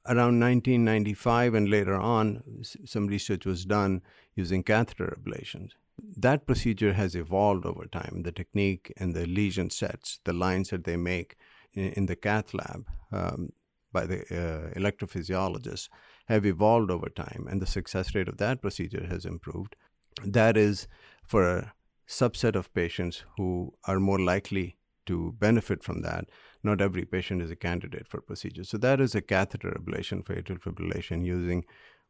around 0.07 0.41
1995 0.41 1.55
and 1.55 1.69
later 1.69 1.95
on, 1.95 2.43
some 2.85 3.07
research 3.07 3.47
was 3.47 3.65
done 3.65 4.03
using 4.35 4.63
catheter 4.63 5.17
ablations. 5.19 5.71
That 6.17 6.47
procedure 6.47 6.93
has 6.95 7.15
evolved 7.15 7.65
over 7.65 7.87
time. 7.87 8.23
The 8.25 8.33
technique 8.33 8.93
and 8.97 9.15
the 9.15 9.27
lesion 9.27 9.71
sets, 9.71 10.19
the 10.25 10.33
lines 10.33 10.71
that 10.71 10.85
they 10.85 10.97
make 10.97 11.37
in, 11.73 11.91
in 11.91 12.07
the 12.07 12.17
cath 12.17 12.53
lab 12.53 12.87
um, 13.13 13.51
by 13.95 14.05
the 14.05 14.21
uh, 14.23 14.79
electrophysiologists, 14.79 15.89
have 16.27 16.45
evolved 16.45 16.91
over 16.91 17.09
time, 17.09 17.47
and 17.51 17.63
the 17.63 17.67
success 17.79 18.15
rate 18.15 18.29
of 18.29 18.37
that 18.37 18.61
procedure 18.61 19.07
has 19.09 19.25
improved. 19.25 19.77
That 20.23 20.57
is 20.57 20.87
for 21.27 21.49
a 21.49 21.73
subset 22.07 22.55
of 22.55 22.73
patients 22.75 23.25
who 23.39 23.73
are 23.85 23.99
more 23.99 24.21
likely 24.21 24.77
to 25.07 25.35
benefit 25.39 25.83
from 25.83 26.03
that 26.03 26.27
not 26.65 26.81
every 26.81 27.05
patient 27.05 27.43
is 27.43 27.51
a 27.51 27.57
candidate 27.57 28.09
for 28.09 28.21
procedure. 28.21 28.65
So 28.65 28.79
that 28.79 29.01
is 29.01 29.15
a 29.15 29.21
catheter 29.21 29.77
ablation 29.79 30.25
for 30.25 30.35
atrial 30.35 30.61
fibrillation 30.61 31.25
using 31.25 31.65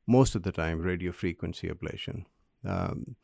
most 0.06 0.34
of 0.34 0.44
the 0.44 0.52
time 0.52 0.78
radio 0.78 1.12
frequency 1.12 1.68
ablation. 1.68 2.24
Um, 2.64 3.16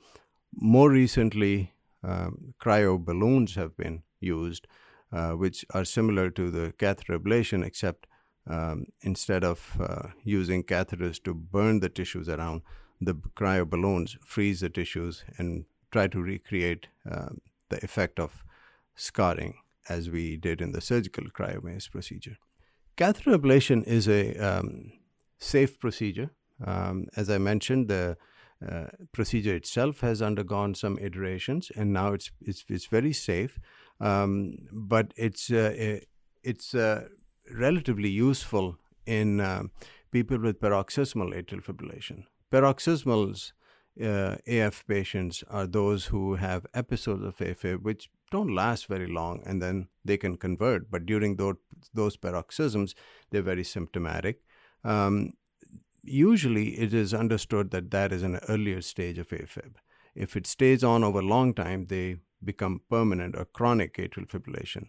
more 0.53 0.91
recently, 0.91 1.73
um, 2.03 2.55
cryo 2.61 3.03
balloons 3.03 3.55
have 3.55 3.77
been 3.77 4.03
used, 4.19 4.67
uh, 5.13 5.33
which 5.33 5.65
are 5.73 5.85
similar 5.85 6.31
to 6.31 6.51
the 6.51 6.75
catheter 6.79 7.19
ablation, 7.19 7.65
except 7.65 8.07
um, 8.47 8.87
instead 9.03 9.45
of 9.45 9.77
uh, 9.81 10.09
using 10.25 10.65
catheters 10.65 11.23
to 11.25 11.35
burn 11.35 11.81
the 11.81 11.89
tissues 11.89 12.29
around, 12.29 12.63
the 13.01 13.15
cryo 13.15 13.69
balloons 13.69 14.17
freeze 14.25 14.61
the 14.61 14.69
tissues 14.69 15.25
and 15.39 15.65
try 15.91 16.07
to 16.07 16.21
recreate 16.21 16.89
uh, 17.11 17.31
the 17.69 17.83
effect 17.85 18.21
of 18.21 18.45
scarring 18.95 19.55
as 19.89 20.11
we 20.11 20.37
did 20.37 20.61
in 20.61 20.73
the 20.73 20.81
surgical 20.81 21.25
cryomaze 21.25 21.91
procedure. 21.91 22.37
Catheter 22.97 23.37
ablation 23.37 23.83
is 23.85 24.09
a 24.09 24.37
um, 24.37 24.93
safe 25.39 25.79
procedure. 25.81 26.31
Um, 26.65 27.07
as 27.17 27.31
I 27.31 27.39
mentioned, 27.39 27.89
the 27.89 28.17
uh, 28.67 28.87
procedure 29.13 29.55
itself 29.55 30.01
has 30.01 30.21
undergone 30.21 30.75
some 30.75 30.99
iterations, 30.99 31.73
and 31.75 31.93
now 31.95 32.13
it's 32.13 32.31
it's, 32.43 32.65
it's 32.69 32.87
very 32.87 33.13
safe. 33.13 33.59
Um, 34.01 34.59
but 34.71 35.15
it's 35.17 35.51
uh, 35.51 36.01
it's 36.43 36.75
uh, 36.75 37.09
relatively 37.59 38.09
useful 38.09 38.77
in 39.07 39.41
uh, 39.41 39.65
people 40.11 40.39
with 40.39 40.61
paroxysmal 40.61 41.31
atrial 41.31 41.63
fibrillation. 41.63 42.25
Paroxysmals 42.53 43.53
uh, 44.03 44.37
AF 44.47 44.87
patients 44.87 45.45
are 45.49 45.67
those 45.67 46.07
who 46.07 46.35
have 46.37 46.67
episodes 46.75 47.25
of 47.25 47.37
AFib 47.39 47.83
which 47.83 48.09
don't 48.31 48.55
last 48.55 48.87
very 48.87 49.07
long 49.07 49.43
and 49.45 49.61
then 49.61 49.89
they 50.05 50.17
can 50.17 50.37
convert. 50.37 50.91
But 50.91 51.07
during 51.07 51.37
those, 51.37 51.57
those 51.93 52.17
paroxysms, 52.17 52.95
they're 53.31 53.43
very 53.43 53.65
symptomatic. 53.65 54.43
Um, 54.85 55.33
usually 56.03 56.79
it 56.79 56.95
is 56.95 57.13
understood 57.13 57.71
that 57.73 57.91
that 57.91 58.13
is 58.13 58.23
an 58.23 58.41
earlier 58.49 58.81
stage 58.81 59.19
of 59.19 59.29
AFib. 59.29 59.75
If 60.15 60.37
it 60.37 60.47
stays 60.47 60.83
on 60.83 61.05
over 61.05 61.21
a 61.21 61.23
long 61.23 61.55
time, 61.55 61.87
they 61.87 62.17
become 62.43 62.81
permanent 62.89 63.37
or 63.37 63.45
chronic 63.45 63.97
atrial 63.97 64.29
fibrillation. 64.29 64.89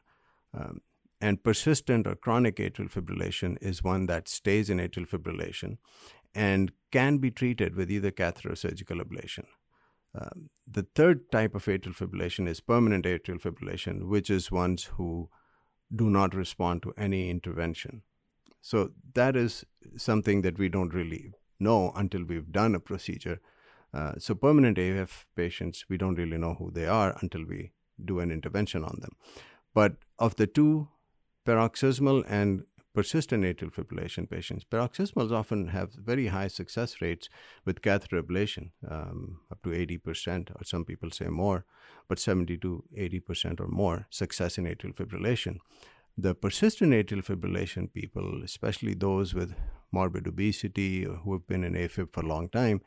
Um, 0.53 0.82
and 1.21 1.43
persistent 1.43 2.07
or 2.07 2.15
chronic 2.15 2.55
atrial 2.57 2.91
fibrillation 2.91 3.57
is 3.61 3.83
one 3.83 4.07
that 4.07 4.27
stays 4.27 4.69
in 4.69 4.79
atrial 4.79 5.07
fibrillation 5.07 5.77
and 6.33 6.71
can 6.91 7.17
be 7.17 7.29
treated 7.29 7.75
with 7.75 7.91
either 7.91 8.11
catheter 8.11 8.51
or 8.51 8.55
surgical 8.55 8.97
ablation. 8.97 9.45
Um, 10.19 10.49
the 10.69 10.87
third 10.95 11.31
type 11.31 11.55
of 11.55 11.65
atrial 11.65 11.95
fibrillation 11.95 12.47
is 12.47 12.59
permanent 12.59 13.05
atrial 13.05 13.39
fibrillation, 13.39 14.07
which 14.07 14.29
is 14.29 14.51
ones 14.51 14.85
who 14.95 15.29
do 15.95 16.09
not 16.09 16.33
respond 16.33 16.81
to 16.83 16.93
any 16.97 17.29
intervention. 17.29 18.01
So 18.61 18.91
that 19.13 19.35
is 19.35 19.65
something 19.97 20.41
that 20.41 20.57
we 20.57 20.69
don't 20.69 20.93
really 20.93 21.33
know 21.59 21.91
until 21.95 22.23
we've 22.23 22.51
done 22.51 22.75
a 22.75 22.79
procedure. 22.79 23.39
Uh, 23.93 24.13
so 24.17 24.35
permanent 24.35 24.77
AF 24.77 25.25
patients, 25.35 25.85
we 25.89 25.97
don't 25.97 26.15
really 26.15 26.37
know 26.37 26.55
who 26.55 26.71
they 26.71 26.87
are 26.87 27.15
until 27.21 27.45
we 27.45 27.71
do 28.03 28.19
an 28.19 28.31
intervention 28.31 28.83
on 28.83 28.97
them. 29.01 29.11
But 29.73 29.97
of 30.17 30.35
the 30.35 30.47
two, 30.47 30.89
paroxysmal 31.45 32.24
and 32.27 32.63
persistent 32.93 33.43
atrial 33.43 33.74
fibrillation 33.74 34.29
patients, 34.29 34.65
paroxysmals 34.69 35.31
often 35.31 35.69
have 35.69 35.93
very 35.93 36.27
high 36.27 36.48
success 36.48 37.01
rates 37.01 37.29
with 37.65 37.81
catheter 37.81 38.21
ablation, 38.21 38.71
um, 38.89 39.39
up 39.51 39.62
to 39.63 39.69
80%, 39.69 40.51
or 40.51 40.63
some 40.63 40.83
people 40.83 41.10
say 41.10 41.27
more, 41.27 41.65
but 42.07 42.19
70 42.19 42.57
to 42.57 42.83
80% 42.98 43.62
or 43.62 43.67
more 43.67 44.07
success 44.10 44.57
in 44.57 44.65
atrial 44.65 44.93
fibrillation. 44.93 45.57
The 46.17 46.36
persistent 46.36 46.91
atrial 46.91 47.25
fibrillation 47.25 47.91
people, 47.91 48.41
especially 48.43 48.93
those 48.93 49.33
with 49.33 49.55
morbid 49.91 50.27
obesity 50.27 51.05
or 51.05 51.15
who 51.15 51.33
have 51.33 51.48
been 51.48 51.63
in 51.63 51.74
AFib 51.74 52.12
for 52.12 52.21
a 52.21 52.27
long 52.27 52.50
time, 52.50 52.81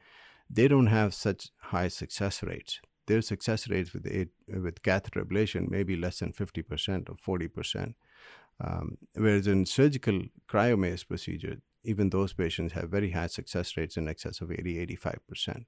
they 0.51 0.69
don't 0.69 0.89
have 0.89 1.15
such 1.15 1.49
high 1.57 1.89
success 1.89 2.43
rates. 2.43 2.81
Their 3.07 3.23
success 3.23 3.69
rates 3.69 3.93
with, 3.93 4.07
with 4.47 4.83
catheter 4.83 5.25
ablation 5.25 5.71
may 5.71 5.83
be 5.83 5.97
less 5.97 6.19
than 6.21 6.33
50% 6.33 7.09
or 7.09 7.39
40%. 7.39 7.95
Um, 8.61 8.99
whereas 9.15 9.47
in 9.47 9.67
surgical 9.67 10.23
cryomaze 10.49 11.07
procedure, 11.07 11.59
even 11.85 12.11
those 12.11 12.33
patients 12.33 12.73
have 12.73 12.91
very 12.91 13.11
high 13.11 13.27
success 13.27 13.77
rates 13.77 13.97
in 13.97 14.09
excess 14.09 14.41
of 14.41 14.51
80 14.51 14.87
85%. 14.97 15.65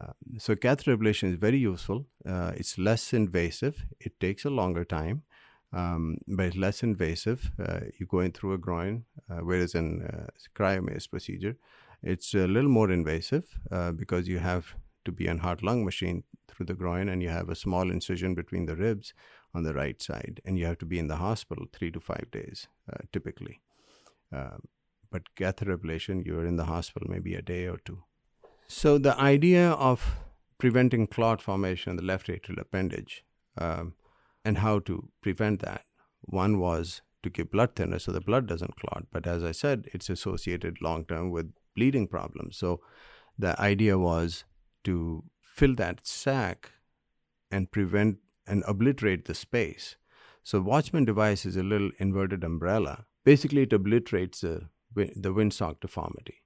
Uh, 0.00 0.12
so 0.38 0.56
catheter 0.56 0.96
ablation 0.96 1.32
is 1.32 1.38
very 1.38 1.58
useful. 1.58 2.06
Uh, 2.26 2.52
it's 2.56 2.78
less 2.78 3.12
invasive. 3.12 3.84
It 4.00 4.18
takes 4.18 4.44
a 4.44 4.50
longer 4.50 4.84
time, 4.84 5.22
um, 5.72 6.18
but 6.26 6.46
it's 6.46 6.56
less 6.56 6.82
invasive. 6.82 7.50
Uh, 7.58 7.80
you're 7.98 8.08
going 8.08 8.32
through 8.32 8.54
a 8.54 8.58
groin, 8.58 9.04
uh, 9.30 9.38
whereas 9.38 9.74
in 9.74 10.02
uh, 10.02 10.26
cryomaze 10.54 11.08
procedure, 11.08 11.56
it's 12.02 12.34
a 12.34 12.46
little 12.46 12.70
more 12.70 12.90
invasive 12.90 13.58
uh, 13.70 13.92
because 13.92 14.28
you 14.28 14.38
have 14.38 14.74
to 15.04 15.12
be 15.12 15.28
on 15.28 15.38
heart 15.38 15.62
lung 15.62 15.84
machine 15.84 16.24
through 16.48 16.66
the 16.66 16.74
groin 16.74 17.08
and 17.08 17.22
you 17.22 17.28
have 17.28 17.48
a 17.48 17.54
small 17.54 17.90
incision 17.90 18.34
between 18.34 18.66
the 18.66 18.76
ribs 18.76 19.14
on 19.54 19.62
the 19.62 19.74
right 19.74 20.02
side 20.02 20.40
and 20.44 20.58
you 20.58 20.66
have 20.66 20.78
to 20.78 20.86
be 20.86 20.98
in 20.98 21.06
the 21.06 21.16
hospital 21.16 21.66
three 21.72 21.90
to 21.90 22.00
five 22.00 22.30
days 22.30 22.68
uh, 22.92 22.98
typically. 23.12 23.60
Uh, 24.34 24.56
but 25.10 25.34
catheter 25.36 25.76
ablation 25.76 26.26
you're 26.26 26.46
in 26.46 26.56
the 26.56 26.64
hospital 26.64 27.08
maybe 27.10 27.34
a 27.34 27.42
day 27.42 27.66
or 27.66 27.78
two. 27.84 28.02
So 28.66 28.98
the 28.98 29.16
idea 29.18 29.70
of 29.70 30.16
preventing 30.58 31.06
clot 31.06 31.40
formation 31.40 31.90
in 31.90 31.96
the 31.96 32.02
left 32.02 32.26
atrial 32.26 32.60
appendage 32.60 33.24
um, 33.58 33.94
and 34.44 34.58
how 34.58 34.78
to 34.80 35.08
prevent 35.20 35.60
that 35.60 35.82
one 36.22 36.58
was 36.58 37.02
to 37.22 37.30
give 37.30 37.50
blood 37.50 37.76
thinner 37.76 37.98
so 37.98 38.12
the 38.12 38.20
blood 38.20 38.46
doesn't 38.46 38.76
clot. 38.76 39.06
But 39.12 39.26
as 39.26 39.44
i 39.44 39.52
said 39.52 39.88
it's 39.92 40.10
associated 40.10 40.82
long 40.82 41.04
term 41.04 41.30
with 41.30 41.52
bleeding 41.76 42.08
problems. 42.08 42.56
So 42.56 42.80
the 43.38 43.60
idea 43.60 43.98
was 43.98 44.44
to 44.84 45.24
fill 45.40 45.74
that 45.76 46.06
sac 46.06 46.72
and 47.50 47.70
prevent 47.70 48.18
and 48.46 48.62
obliterate 48.66 49.24
the 49.24 49.34
space. 49.34 49.96
So 50.42 50.60
Watchman 50.60 51.04
device 51.04 51.46
is 51.46 51.56
a 51.56 51.62
little 51.62 51.90
inverted 51.98 52.44
umbrella. 52.44 53.06
Basically, 53.24 53.62
it 53.62 53.72
obliterates 53.72 54.42
the, 54.42 54.68
the 54.94 55.32
windsock 55.32 55.80
deformity. 55.80 56.42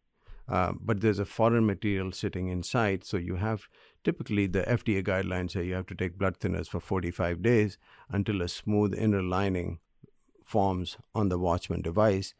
Uh, 0.48 0.72
but 0.80 1.00
there's 1.00 1.18
a 1.18 1.26
foreign 1.26 1.66
material 1.66 2.10
sitting 2.10 2.48
inside, 2.48 3.04
so 3.04 3.16
you 3.16 3.36
have 3.36 3.68
typically 4.02 4.46
the 4.46 4.62
FDA 4.62 5.04
guidelines 5.04 5.50
say 5.50 5.64
you 5.64 5.74
have 5.74 5.86
to 5.86 5.94
take 5.94 6.16
blood 6.16 6.38
thinners 6.38 6.68
for 6.68 6.80
45 6.80 7.42
days 7.42 7.76
until 8.08 8.40
a 8.40 8.48
smooth 8.48 8.94
inner 8.94 9.22
lining 9.22 9.78
forms 10.44 10.96
on 11.14 11.28
the 11.28 11.38
Watchman 11.38 11.82
device, 11.82 12.32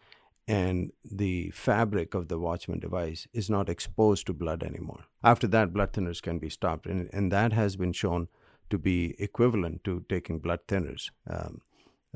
and 0.47 0.93
the 1.05 1.51
fabric 1.51 2.15
of 2.15 2.29
the 2.29 2.39
Watchman 2.39 2.79
device 2.79 3.29
is 3.35 3.51
not 3.51 3.69
exposed 3.69 4.27
to 4.27 4.33
blood 4.33 4.63
anymore. 4.63 5.05
After 5.23 5.47
that, 5.49 5.75
blood 5.75 5.93
thinners 5.93 6.23
can 6.23 6.39
be 6.39 6.49
stopped, 6.49 6.87
and, 6.87 7.11
and 7.13 7.31
that 7.31 7.53
has 7.53 7.77
been 7.77 7.93
shown 7.93 8.29
to 8.71 8.79
be 8.79 9.15
equivalent 9.19 9.85
to 9.85 10.05
taking 10.09 10.39
blood 10.39 10.61
thinners. 10.69 11.11
Um, 11.29 11.63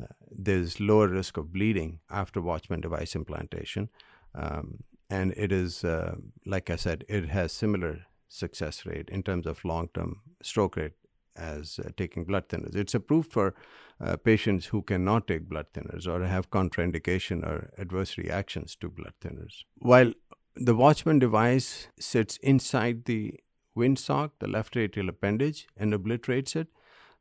uh, 0.01 0.07
there's 0.31 0.81
lower 0.81 1.09
risk 1.09 1.37
of 1.37 1.53
bleeding 1.53 2.01
after 2.11 2.41
Watchman 2.41 2.81
device 2.81 3.15
implantation, 3.15 3.89
um, 4.35 4.85
and 5.11 5.35
it 5.37 5.53
is, 5.53 5.85
uh, 5.85 6.15
like 6.47 6.71
I 6.71 6.77
said, 6.77 7.05
it 7.09 7.29
has 7.29 7.53
similar 7.53 8.07
success 8.29 8.87
rate 8.87 9.11
in 9.11 9.23
terms 9.23 9.47
of 9.47 9.63
long-term 9.65 10.21
stroke 10.43 10.77
rate 10.77 10.93
as 11.37 11.79
uh, 11.79 11.91
taking 11.97 12.25
blood 12.25 12.49
thinners. 12.49 12.75
It's 12.75 12.95
approved 12.95 13.33
for 13.33 13.55
uh, 14.01 14.17
patients 14.17 14.67
who 14.67 14.83
cannot 14.83 15.27
take 15.27 15.49
blood 15.49 15.67
thinners 15.75 16.07
or 16.07 16.25
have 16.25 16.51
contraindication 16.51 17.47
or 17.47 17.71
adverse 17.79 18.17
reactions 18.17 18.77
to 18.77 18.89
blood 18.89 19.13
thinners. 19.21 19.65
While 19.79 20.13
the 20.57 20.75
Watchman 20.75 21.19
device 21.19 21.89
sits 21.99 22.37
inside 22.39 23.05
the 23.05 23.35
windsock, 23.77 24.31
the 24.39 24.49
left 24.49 24.75
atrial 24.75 25.09
appendage, 25.09 25.67
and 25.77 25.95
obliterates 25.95 26.57
it. 26.57 26.69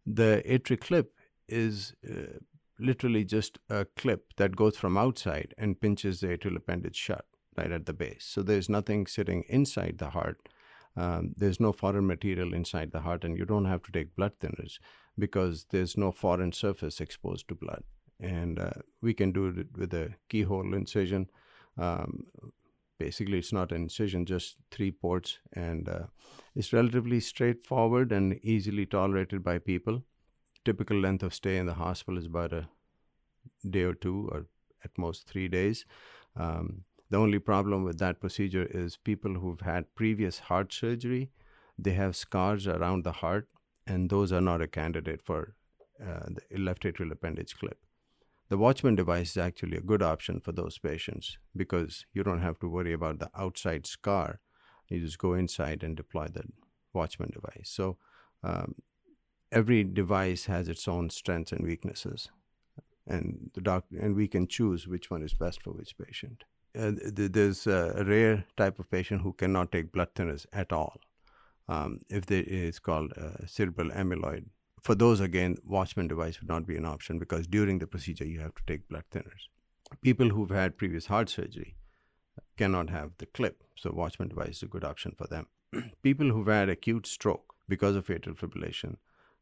The 0.06 0.44
atrial 0.48 0.80
clip 0.80 1.14
is 1.48 1.94
uh, 2.10 2.40
literally 2.80 3.24
just 3.24 3.60
a 3.70 3.86
clip 3.96 4.34
that 4.38 4.56
goes 4.56 4.78
from 4.78 4.98
outside 4.98 5.54
and 5.58 5.80
pinches 5.80 6.20
the 6.20 6.28
atrial 6.28 6.58
appendage 6.58 6.96
shut 6.96 7.26
right 7.58 7.72
at 7.72 7.86
the 7.86 7.94
base. 7.94 8.26
So 8.28 8.42
there's 8.42 8.70
nothing 8.70 9.08
sitting 9.08 9.44
inside 9.48 9.98
the 9.98 10.10
heart. 10.10 10.50
Um, 10.96 11.34
there's 11.38 11.60
no 11.60 11.72
foreign 11.72 12.08
material 12.08 12.54
inside 12.54 12.92
the 12.92 13.02
heart, 13.02 13.24
and 13.24 13.38
you 13.38 13.46
don't 13.46 13.66
have 13.66 13.84
to 13.84 13.92
take 13.92 14.16
blood 14.16 14.34
thinners 14.40 14.80
because 15.18 15.68
there's 15.70 15.96
no 15.96 16.12
foreign 16.12 16.52
surface 16.52 17.00
exposed 17.00 17.48
to 17.48 17.56
blood. 17.56 17.84
And 18.20 18.60
uh, 18.60 18.72
we 19.02 19.14
can 19.14 19.32
do 19.32 19.48
it 19.48 19.68
with 19.78 19.94
a 19.94 20.14
keyhole 20.30 20.74
incision. 20.74 21.30
Um, 21.78 22.26
basically 23.02 23.40
it's 23.40 23.54
not 23.58 23.72
an 23.72 23.84
incision 23.84 24.26
just 24.26 24.58
three 24.70 24.92
ports 24.92 25.40
and 25.54 25.90
uh, 25.90 26.06
it's 26.56 26.74
relatively 26.74 27.20
straightforward 27.20 28.12
and 28.12 28.40
easily 28.44 28.86
tolerated 28.86 29.44
by 29.44 29.58
people. 29.58 30.04
Typical 30.64 31.00
length 31.00 31.24
of 31.24 31.34
stay 31.34 31.58
in 31.58 31.66
the 31.66 31.74
hospital 31.74 32.20
is 32.20 32.28
about 32.28 32.54
a 32.54 32.68
day 33.70 33.84
or 33.84 33.94
two 33.94 34.30
or 34.32 34.46
at 34.84 34.98
most 34.98 35.28
three 35.28 35.48
days. 35.48 35.86
Um, 36.36 36.84
the 37.10 37.18
only 37.18 37.40
problem 37.40 37.84
with 37.84 38.00
that 38.00 38.20
procedure 38.20 38.68
is 38.70 38.98
people 38.98 39.34
who've 39.36 39.62
had 39.62 39.94
previous 39.96 40.40
heart 40.50 40.74
surgery 40.74 41.32
they 41.78 41.94
have 41.94 42.16
scars 42.16 42.68
around 42.68 43.04
the 43.04 43.12
heart 43.12 43.48
and 43.88 44.10
those 44.10 44.32
are 44.32 44.42
not 44.42 44.62
a 44.62 44.68
candidate 44.68 45.22
for 45.22 45.56
uh, 46.02 46.26
the 46.36 46.60
left 46.60 46.84
atrial 46.84 47.12
appendage 47.12 47.56
clip 47.58 47.80
the 48.52 48.58
Watchman 48.58 48.96
device 48.96 49.32
is 49.32 49.38
actually 49.38 49.78
a 49.78 49.82
good 49.82 50.04
option 50.04 50.42
for 50.42 50.52
those 50.52 50.78
patients 50.78 51.38
because 51.56 52.06
you 52.14 52.22
don't 52.22 52.42
have 52.42 52.60
to 52.60 52.68
worry 52.68 52.92
about 52.92 53.20
the 53.20 53.30
outside 53.34 53.88
scar. 53.88 54.42
You 54.90 55.00
just 55.00 55.20
go 55.20 55.36
inside 55.36 55.84
and 55.84 55.96
deploy 55.96 56.28
the 56.28 56.44
Watchman 56.92 57.32
device. 57.34 57.70
So 57.70 57.96
um, 58.44 58.76
every 59.54 59.86
device 59.86 60.48
has 60.48 60.68
its 60.68 60.86
own 60.90 61.10
strengths 61.12 61.54
and 61.54 61.64
weaknesses, 61.64 62.28
and 63.08 63.52
the 63.54 63.62
doc 63.62 63.86
and 63.98 64.18
we 64.18 64.28
can 64.28 64.48
choose 64.48 64.86
which 64.86 65.10
one 65.10 65.24
is 65.24 65.34
best 65.34 65.64
for 65.64 65.72
which 65.72 65.98
patient. 65.98 66.44
Uh, 66.78 66.92
th- 67.16 67.32
there's 67.32 67.68
a 67.68 68.04
rare 68.06 68.44
type 68.58 68.80
of 68.80 68.92
patient 68.92 69.22
who 69.22 69.32
cannot 69.32 69.72
take 69.72 69.94
blood 69.94 70.14
thinners 70.14 70.46
at 70.52 70.74
all. 70.74 71.00
Um, 71.70 72.02
if 72.10 72.30
is 72.30 72.80
called 72.80 73.14
uh, 73.18 73.46
cerebral 73.46 73.92
amyloid 73.92 74.48
for 74.82 74.96
those, 74.96 75.20
again, 75.20 75.58
Watchman 75.66 76.08
device 76.08 76.40
would 76.42 76.50
not 76.50 76.66
be 76.66 76.76
an 76.76 76.86
option 76.86 77.20
because 77.20 77.46
during 77.46 77.80
the 77.80 77.88
procedure 77.88 78.26
you 78.26 78.40
have 78.40 78.56
to 78.56 78.64
take 78.66 78.90
blood 78.90 79.04
thinners. 79.12 79.48
People 80.02 80.30
who've 80.30 80.50
had 80.50 80.78
previous 80.78 81.06
heart 81.06 81.30
surgery 81.30 81.76
cannot 82.58 82.90
have 82.90 83.12
the 83.18 83.28
clip, 83.28 83.64
so 83.76 83.92
Watchman 83.92 84.30
device 84.30 84.58
is 84.58 84.64
a 84.64 84.68
good 84.68 84.84
option 84.84 85.14
for 85.16 85.28
them. 85.28 85.48
People 86.02 86.30
who've 86.30 86.48
had 86.48 86.70
acute 86.70 87.06
stroke 87.06 87.54
because 87.68 87.96
of 87.96 88.08
atrial 88.08 88.36
fibrillation, 88.36 88.96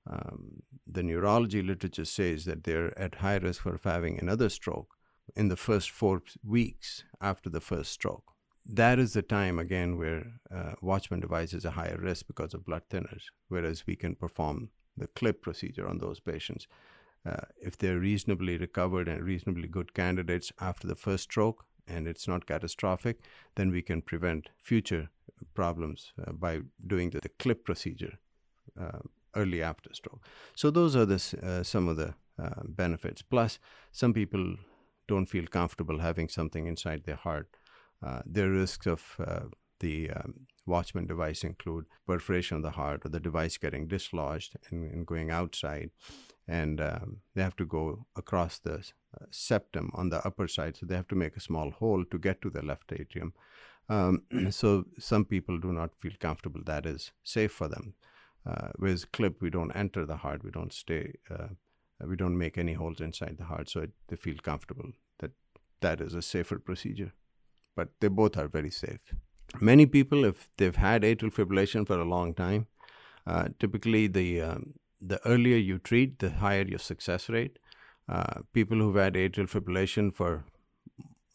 um, 0.10 0.64
the 0.86 1.04
neurology 1.04 1.62
literature 1.62 2.06
says 2.06 2.46
that 2.46 2.64
they're 2.64 2.98
at 3.00 3.16
high 3.16 3.38
risk 3.38 3.62
for 3.62 3.80
having 3.84 4.20
another 4.20 4.50
stroke 4.50 4.96
in 5.36 5.48
the 5.48 5.56
first 5.56 5.90
four 5.90 6.24
weeks 6.44 7.04
after 7.22 7.50
the 7.50 7.62
first 7.62 7.92
stroke. 7.92 8.34
That 8.66 9.00
is 9.00 9.14
the 9.14 9.22
time 9.22 9.58
again 9.58 9.98
where 9.98 10.34
uh, 10.54 10.74
Watchman 10.82 11.22
device 11.22 11.54
is 11.54 11.66
a 11.66 11.72
higher 11.72 11.98
risk 11.98 12.28
because 12.28 12.54
of 12.54 12.66
blood 12.66 12.84
thinners, 12.90 13.24
whereas 13.48 13.86
we 13.88 13.96
can 13.96 14.16
perform 14.16 14.70
the 14.98 15.08
clip 15.08 15.42
procedure 15.42 15.88
on 15.88 15.98
those 15.98 16.20
patients. 16.20 16.68
Uh, 17.26 17.46
if 17.62 17.78
they're 17.78 18.00
reasonably 18.00 18.58
recovered 18.58 19.08
and 19.08 19.24
reasonably 19.24 19.68
good 19.68 19.94
candidates 19.94 20.52
after 20.60 20.88
the 20.88 20.96
first 20.96 21.24
stroke 21.24 21.66
and 21.88 22.08
it's 22.08 22.28
not 22.28 22.46
catastrophic, 22.46 23.20
then 23.56 23.72
we 23.72 23.82
can 23.82 24.02
prevent 24.02 24.50
future 24.58 25.10
problems 25.54 26.14
uh, 26.26 26.32
by 26.32 26.62
doing 26.86 27.10
the, 27.10 27.20
the 27.22 27.30
clip 27.30 27.66
procedure 27.66 28.18
uh, 28.80 29.00
early 29.36 29.62
after 29.62 29.94
stroke. 29.94 30.24
So 30.56 30.72
those 30.72 30.96
are 30.96 31.06
the, 31.06 31.22
uh, 31.44 31.64
some 31.64 31.88
of 31.88 31.98
the 31.98 32.14
uh, 32.42 32.62
benefits. 32.64 33.22
Plus, 33.22 33.60
some 33.92 34.14
people 34.14 34.56
don't 35.08 35.26
feel 35.26 35.46
comfortable 35.48 36.00
having 36.00 36.30
something 36.30 36.68
inside 36.68 37.04
their 37.04 37.16
heart. 37.16 37.48
Uh, 38.02 38.22
their 38.26 38.50
risks 38.50 38.88
of 38.88 39.16
uh, 39.20 39.48
the 39.80 40.12
um, 40.12 40.48
Watchman 40.66 41.08
device 41.08 41.44
include 41.44 41.86
perforation 42.06 42.58
of 42.58 42.64
the 42.64 42.72
heart 42.72 43.06
or 43.06 43.10
the 43.10 43.20
device 43.20 43.58
getting 43.58 43.88
dislodged 43.88 44.56
and, 44.70 44.92
and 44.92 45.06
going 45.06 45.32
outside. 45.32 45.92
And 46.48 46.82
um, 46.82 47.18
they 47.36 47.44
have 47.44 47.56
to 47.58 47.66
go 47.66 48.06
across 48.16 48.60
the 48.60 48.76
uh, 48.76 49.26
septum 49.30 49.92
on 49.94 50.10
the 50.10 50.26
upper 50.26 50.48
side. 50.48 50.78
So 50.78 50.86
they 50.86 50.96
have 50.96 51.08
to 51.10 51.16
make 51.16 51.36
a 51.36 51.42
small 51.42 51.72
hole 51.72 52.04
to 52.10 52.18
get 52.18 52.42
to 52.42 52.50
the 52.50 52.64
left 52.64 52.92
atrium. 52.92 53.34
Um, 53.90 54.24
so 54.50 54.86
some 54.98 55.26
people 55.26 55.60
do 55.60 55.74
not 55.74 55.92
feel 56.00 56.14
comfortable 56.20 56.62
that 56.66 56.86
is 56.86 57.12
safe 57.24 57.52
for 57.52 57.68
them. 57.68 57.96
Uh, 58.46 58.70
whereas 58.78 59.06
clip, 59.06 59.42
we 59.42 59.50
don't 59.50 59.72
enter 59.72 60.06
the 60.06 60.18
heart, 60.18 60.44
we 60.44 60.52
don't 60.52 60.74
stay, 60.74 61.14
uh, 61.30 61.48
we 62.08 62.16
don't 62.16 62.38
make 62.38 62.58
any 62.58 62.74
holes 62.74 63.02
inside 63.02 63.36
the 63.38 63.44
heart, 63.44 63.70
so 63.70 63.82
it, 63.82 63.92
they 64.08 64.16
feel 64.16 64.38
comfortable 64.42 64.92
that 65.20 65.32
that 65.82 66.00
is 66.00 66.14
a 66.14 66.22
safer 66.22 66.58
procedure. 66.58 67.14
But 67.76 67.90
they 68.00 68.08
both 68.08 68.38
are 68.38 68.48
very 68.48 68.72
safe. 68.72 69.14
Many 69.60 69.86
people, 69.86 70.26
if 70.26 70.50
they've 70.58 70.76
had 70.76 71.04
atrial 71.04 71.34
fibrillation 71.34 71.86
for 71.86 72.00
a 72.00 72.06
long 72.06 72.34
time, 72.34 72.68
uh, 73.26 73.50
typically 73.60 74.08
the 74.08 74.42
um, 74.42 74.74
the 75.02 75.20
earlier 75.26 75.58
you 75.58 75.80
treat, 75.80 76.20
the 76.20 76.30
higher 76.30 76.64
your 76.64 76.80
success 76.80 77.30
rate. 77.30 77.58
Uh, 78.08 78.42
people 78.54 78.78
who've 78.78 78.96
had 78.96 79.14
atrial 79.14 79.50
fibrillation 79.50 80.14
for 80.14 80.44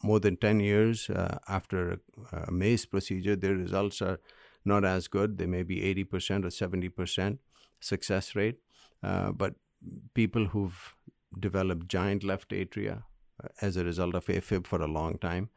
more 0.03 0.21
than 0.21 0.37
10 0.37 0.61
years 0.61 1.09
uh, 1.09 1.39
after 1.49 1.93
a, 2.33 2.37
a 2.49 2.53
Maze 2.53 2.85
procedure, 2.85 3.37
their 3.37 3.55
results 3.55 4.03
are 4.03 4.21
not 4.65 4.85
as 4.85 5.09
good. 5.09 5.39
They 5.39 5.47
may 5.47 5.63
be 5.63 5.81
80% 5.81 6.45
or 6.45 6.49
70% 6.49 7.39
success 7.81 8.35
rate. 8.35 8.59
Uh, 9.03 9.33
but 9.33 9.55
people 10.15 10.47
who've 10.47 10.95
developed 11.39 11.89
giant 11.89 12.25
left 12.25 12.51
atria 12.51 13.03
uh, 13.43 13.49
as 13.61 13.77
a 13.77 13.85
result 13.85 14.15
of 14.15 14.27
AFib 14.27 14.67
for 14.67 14.81
a 14.81 14.87
long 14.87 15.19
time, 15.19 15.49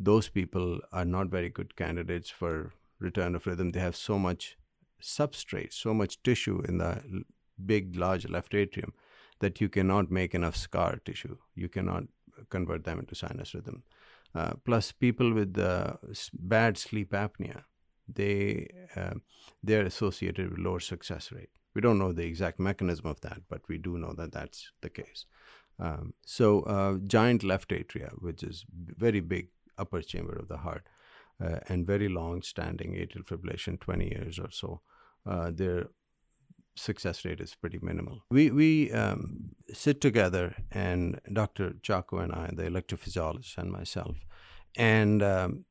those 0.00 0.28
people 0.28 0.80
are 0.92 1.04
not 1.04 1.28
very 1.28 1.50
good 1.50 1.76
candidates 1.76 2.30
for 2.30 2.72
return 2.98 3.34
of 3.34 3.46
rhythm. 3.46 3.70
They 3.70 3.80
have 3.80 3.96
so 3.96 4.18
much 4.18 4.56
substrate, 5.02 5.72
so 5.72 5.92
much 5.92 6.22
tissue 6.22 6.62
in 6.66 6.78
the 6.78 7.24
big, 7.64 7.96
large 7.96 8.28
left 8.28 8.54
atrium 8.54 8.94
that 9.40 9.60
you 9.60 9.68
cannot 9.68 10.10
make 10.10 10.34
enough 10.34 10.56
scar 10.56 10.96
tissue. 11.04 11.36
You 11.54 11.68
cannot 11.68 12.04
convert 12.48 12.84
them 12.84 12.98
into 12.98 13.14
sinus 13.14 13.54
rhythm. 13.54 13.82
Uh, 14.34 14.52
plus, 14.64 14.92
people 14.92 15.34
with 15.34 15.58
uh, 15.58 15.94
bad 16.32 16.78
sleep 16.78 17.12
apnea, 17.12 17.64
they 18.08 18.68
uh, 18.96 19.14
they're 19.62 19.84
associated 19.84 20.50
with 20.50 20.58
lower 20.58 20.80
success 20.80 21.30
rate. 21.32 21.50
We 21.74 21.80
don't 21.80 21.98
know 21.98 22.12
the 22.12 22.24
exact 22.24 22.58
mechanism 22.58 23.06
of 23.06 23.20
that, 23.20 23.42
but 23.48 23.62
we 23.68 23.78
do 23.78 23.98
know 23.98 24.14
that 24.14 24.32
that's 24.32 24.72
the 24.80 24.90
case. 24.90 25.26
Um, 25.78 26.14
so, 26.24 26.60
uh, 26.62 26.98
giant 27.06 27.42
left 27.42 27.70
atria, 27.70 28.10
which 28.20 28.42
is 28.42 28.64
very 28.72 29.20
big 29.20 29.48
upper 29.80 30.02
chamber 30.02 30.36
of 30.36 30.48
the 30.48 30.58
heart, 30.58 30.86
uh, 31.42 31.58
and 31.68 31.86
very 31.86 32.08
long-standing 32.08 32.92
atrial 32.92 33.24
fibrillation, 33.24 33.80
20 33.80 34.08
years 34.08 34.38
or 34.38 34.50
so, 34.50 34.80
uh, 35.26 35.50
their 35.52 35.86
success 36.76 37.24
rate 37.24 37.40
is 37.40 37.54
pretty 37.54 37.78
minimal. 37.82 38.22
We 38.30 38.50
we 38.50 38.92
um, 38.92 39.50
sit 39.72 40.00
together, 40.00 40.54
and 40.70 41.20
Dr. 41.32 41.74
Chaco 41.82 42.18
and 42.18 42.32
I, 42.32 42.50
the 42.52 42.64
electrophysiologist, 42.64 43.58
and 43.58 43.70
myself, 43.72 44.16
and 44.76 45.22
um, 45.22 45.64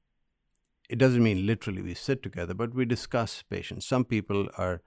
it 0.89 0.97
doesn't 0.97 1.23
mean 1.23 1.45
literally 1.45 1.81
we 1.81 1.93
sit 1.93 2.23
together, 2.23 2.53
but 2.53 2.73
we 2.73 2.85
discuss 2.85 3.43
patients. 3.43 3.85
Some 3.85 4.05
people 4.05 4.49
are 4.57 4.81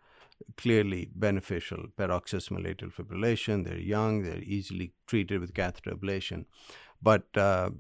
clearly 0.57 1.11
beneficial 1.15 1.87
paroxysmal 1.97 2.63
atrial 2.63 2.93
fibrillation. 2.93 3.65
They're 3.65 3.79
young, 3.79 4.23
they're 4.23 4.43
easily 4.43 4.93
treated 5.07 5.41
with 5.41 5.55
catheter 5.55 5.93
ablation. 5.93 6.47
But 7.01 7.37
uh, 7.37 7.71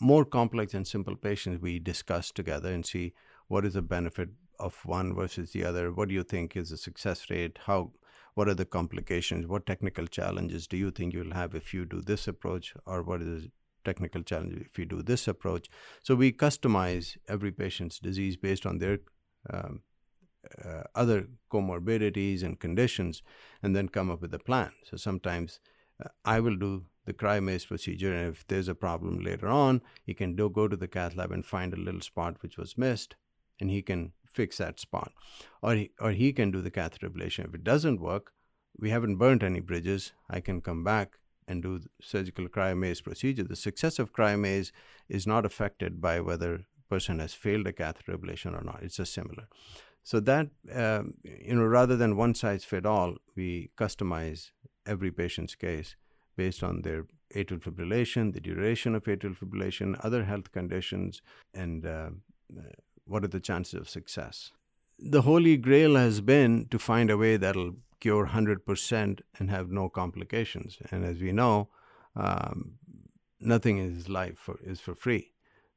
more 0.00 0.24
complex 0.24 0.74
and 0.74 0.86
simple 0.86 1.16
patients, 1.16 1.62
we 1.62 1.78
discuss 1.78 2.30
together 2.30 2.72
and 2.72 2.84
see 2.84 3.14
what 3.48 3.64
is 3.64 3.74
the 3.74 3.82
benefit 3.82 4.28
of 4.58 4.74
one 4.84 5.14
versus 5.14 5.52
the 5.52 5.64
other. 5.64 5.92
What 5.92 6.08
do 6.08 6.14
you 6.14 6.22
think 6.22 6.56
is 6.56 6.70
the 6.70 6.76
success 6.76 7.30
rate? 7.30 7.58
How 7.66 7.92
what 8.34 8.48
are 8.48 8.54
the 8.54 8.66
complications? 8.66 9.46
What 9.46 9.64
technical 9.64 10.06
challenges 10.06 10.66
do 10.66 10.76
you 10.76 10.90
think 10.90 11.14
you'll 11.14 11.32
have 11.32 11.54
if 11.54 11.72
you 11.72 11.86
do 11.86 12.02
this 12.02 12.28
approach, 12.28 12.74
or 12.84 13.02
what 13.02 13.22
is 13.22 13.44
the 13.44 13.50
technical 13.82 14.22
challenge 14.22 14.60
if 14.60 14.78
you 14.78 14.84
do 14.84 15.02
this 15.02 15.26
approach? 15.26 15.70
So 16.02 16.14
we 16.14 16.32
customize 16.32 17.16
every 17.28 17.50
patient's 17.50 17.98
disease 17.98 18.36
based 18.36 18.66
on 18.66 18.76
their 18.76 18.98
um, 19.48 19.80
uh, 20.62 20.82
other 20.94 21.28
comorbidities 21.50 22.42
and 22.42 22.60
conditions, 22.60 23.22
and 23.62 23.74
then 23.74 23.88
come 23.88 24.10
up 24.10 24.20
with 24.20 24.34
a 24.34 24.38
plan. 24.38 24.72
So 24.84 24.98
sometimes 24.98 25.58
uh, 26.04 26.08
I 26.24 26.40
will 26.40 26.56
do 26.56 26.84
the 27.06 27.14
cryomaze 27.14 27.66
procedure, 27.66 28.12
and 28.12 28.28
if 28.28 28.46
there's 28.48 28.68
a 28.68 28.74
problem 28.74 29.20
later 29.20 29.48
on, 29.48 29.80
he 30.04 30.12
can 30.12 30.36
do, 30.36 30.50
go 30.50 30.68
to 30.68 30.76
the 30.76 30.88
cath 30.88 31.16
lab 31.16 31.32
and 31.32 31.46
find 31.46 31.72
a 31.72 31.78
little 31.78 32.00
spot 32.00 32.36
which 32.40 32.58
was 32.58 32.76
missed, 32.76 33.16
and 33.58 33.70
he 33.70 33.80
can 33.80 34.12
fix 34.26 34.58
that 34.58 34.78
spot. 34.78 35.12
Or 35.62 35.74
he, 35.74 35.90
or 36.00 36.10
he 36.10 36.32
can 36.32 36.50
do 36.50 36.60
the 36.60 36.70
catheter 36.70 37.08
ablation. 37.08 37.46
If 37.46 37.54
it 37.54 37.64
doesn't 37.64 38.00
work, 38.00 38.32
we 38.78 38.90
haven't 38.90 39.16
burnt 39.16 39.42
any 39.42 39.60
bridges. 39.60 40.12
I 40.28 40.40
can 40.40 40.60
come 40.60 40.84
back 40.84 41.18
and 41.48 41.62
do 41.62 41.80
surgical 42.02 42.48
cryomaze 42.48 43.02
procedure. 43.02 43.44
The 43.44 43.56
success 43.56 43.98
of 43.98 44.12
cryomaze 44.12 44.72
is 45.08 45.26
not 45.26 45.46
affected 45.46 46.00
by 46.00 46.20
whether 46.20 46.66
person 46.90 47.18
has 47.20 47.34
failed 47.34 47.66
a 47.66 47.72
catheter 47.72 48.16
ablation 48.16 48.60
or 48.60 48.64
not. 48.64 48.80
It's 48.82 48.96
just 48.96 49.14
similar. 49.14 49.48
So 50.02 50.20
that 50.20 50.48
um, 50.72 51.14
you 51.24 51.54
know, 51.54 51.64
rather 51.64 51.96
than 51.96 52.16
one 52.16 52.34
size 52.34 52.64
fit 52.64 52.86
all, 52.86 53.16
we 53.34 53.70
customize 53.76 54.50
every 54.86 55.10
patient's 55.10 55.54
case 55.54 55.96
based 56.36 56.62
on 56.62 56.82
their 56.82 57.06
atrial 57.34 57.60
fibrillation, 57.60 58.32
the 58.32 58.40
duration 58.40 58.94
of 58.94 59.04
atrial 59.04 59.36
fibrillation, 59.36 59.98
other 60.04 60.24
health 60.24 60.52
conditions, 60.52 61.22
and 61.54 61.86
uh, 61.86 62.10
what 63.04 63.24
are 63.24 63.28
the 63.28 63.40
chances 63.40 63.74
of 63.74 63.88
success. 63.88 64.52
The 64.98 65.22
holy 65.22 65.56
grail 65.56 65.96
has 65.96 66.20
been 66.20 66.68
to 66.70 66.78
find 66.78 67.10
a 67.10 67.16
way 67.16 67.36
that'll 67.36 67.74
cure 68.00 68.26
100% 68.28 69.20
and 69.38 69.50
have 69.50 69.70
no 69.70 69.88
complications. 69.88 70.78
And 70.90 71.04
as 71.04 71.20
we 71.20 71.32
know, 71.32 71.68
um, 72.14 72.74
nothing 73.40 73.78
in 73.78 74.02
life 74.08 74.38
for, 74.38 74.58
is 74.62 74.80
for 74.80 74.94
free. 74.94 75.32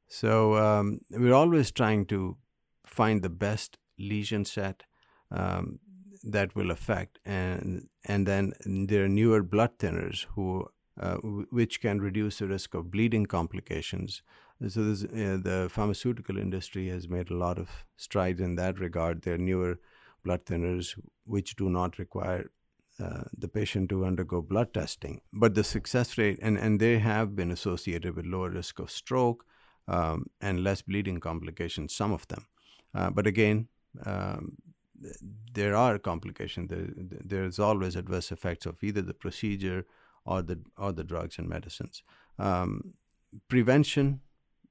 So 0.08 0.56
um, 0.56 1.00
we're 1.10 1.34
always 1.34 1.70
trying 1.70 2.06
to 2.06 2.36
find 2.84 3.22
the 3.22 3.30
best 3.30 3.78
lesion 3.98 4.44
set 4.44 4.82
um, 5.30 5.78
that 6.22 6.54
will 6.54 6.70
affect, 6.70 7.18
and 7.24 7.88
and 8.04 8.26
then 8.26 8.52
there 8.64 9.04
are 9.04 9.08
newer 9.08 9.42
blood 9.42 9.78
thinners 9.78 10.26
who 10.34 10.68
uh, 11.00 11.16
which 11.50 11.80
can 11.80 12.00
reduce 12.00 12.38
the 12.38 12.46
risk 12.46 12.74
of 12.74 12.90
bleeding 12.90 13.26
complications. 13.26 14.22
So 14.68 14.84
this, 14.84 15.04
uh, 15.04 15.38
the 15.42 15.68
pharmaceutical 15.70 16.36
industry 16.36 16.88
has 16.88 17.08
made 17.08 17.30
a 17.30 17.36
lot 17.36 17.58
of 17.58 17.70
strides 17.96 18.40
in 18.40 18.56
that 18.56 18.78
regard. 18.78 19.22
There 19.22 19.34
are 19.34 19.38
newer 19.38 19.78
blood 20.22 20.44
thinners 20.44 20.98
which 21.24 21.56
do 21.56 21.70
not 21.70 21.98
require 21.98 22.50
uh, 23.02 23.22
the 23.34 23.48
patient 23.48 23.88
to 23.88 24.04
undergo 24.04 24.42
blood 24.42 24.74
testing. 24.74 25.22
But 25.32 25.54
the 25.54 25.64
success 25.64 26.18
rate, 26.18 26.38
and, 26.42 26.58
and 26.58 26.78
they 26.78 26.98
have 26.98 27.34
been 27.34 27.50
associated 27.50 28.14
with 28.14 28.26
lower 28.26 28.50
risk 28.50 28.78
of 28.78 28.90
stroke 28.90 29.46
um, 29.88 30.26
and 30.42 30.62
less 30.62 30.82
bleeding 30.82 31.20
complications, 31.20 31.94
some 31.94 32.12
of 32.12 32.28
them. 32.28 32.44
Uh, 32.94 33.08
but 33.08 33.26
again, 33.26 33.68
um, 34.04 34.58
there 35.52 35.74
are 35.74 35.98
complications. 35.98 36.70
There, 36.70 36.88
there's 36.96 37.58
always 37.58 37.96
adverse 37.96 38.30
effects 38.32 38.66
of 38.66 38.82
either 38.82 39.02
the 39.02 39.14
procedure 39.14 39.86
or 40.24 40.42
the 40.42 40.60
or 40.76 40.92
the 40.92 41.04
drugs 41.04 41.38
and 41.38 41.48
medicines. 41.48 42.02
Um, 42.38 42.94
prevention 43.48 44.20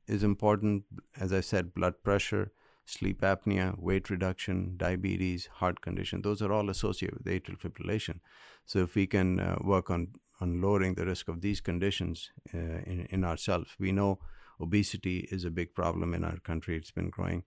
is 0.07 0.23
important. 0.23 0.83
As 1.19 1.33
I 1.33 1.41
said, 1.41 1.73
blood 1.73 2.03
pressure, 2.03 2.51
sleep 2.85 3.21
apnea, 3.21 3.77
weight 3.79 4.09
reduction, 4.09 4.75
diabetes, 4.77 5.47
heart 5.53 5.81
condition. 5.81 6.21
Those 6.21 6.41
are 6.41 6.51
all 6.51 6.69
associated 6.69 7.19
with 7.19 7.27
atrial 7.27 7.59
fibrillation. 7.59 8.19
So 8.65 8.79
if 8.79 8.95
we 8.95 9.07
can 9.07 9.39
uh, 9.39 9.57
work 9.61 9.89
on 9.89 10.09
on 10.41 10.61
lowering 10.61 10.93
the 10.93 11.05
risk 11.05 11.27
of 11.27 11.41
these 11.41 11.59
conditions 11.59 12.31
uh, 12.53 12.57
in, 12.57 13.07
in 13.09 13.25
ourselves, 13.25 13.71
we 13.77 13.91
know 13.91 14.19
obesity 14.61 15.27
is 15.31 15.43
a 15.43 15.51
big 15.51 15.73
problem 15.73 16.13
in 16.13 16.23
our 16.23 16.39
country. 16.39 16.77
It's 16.77 16.91
been 16.91 17.09
growing, 17.09 17.43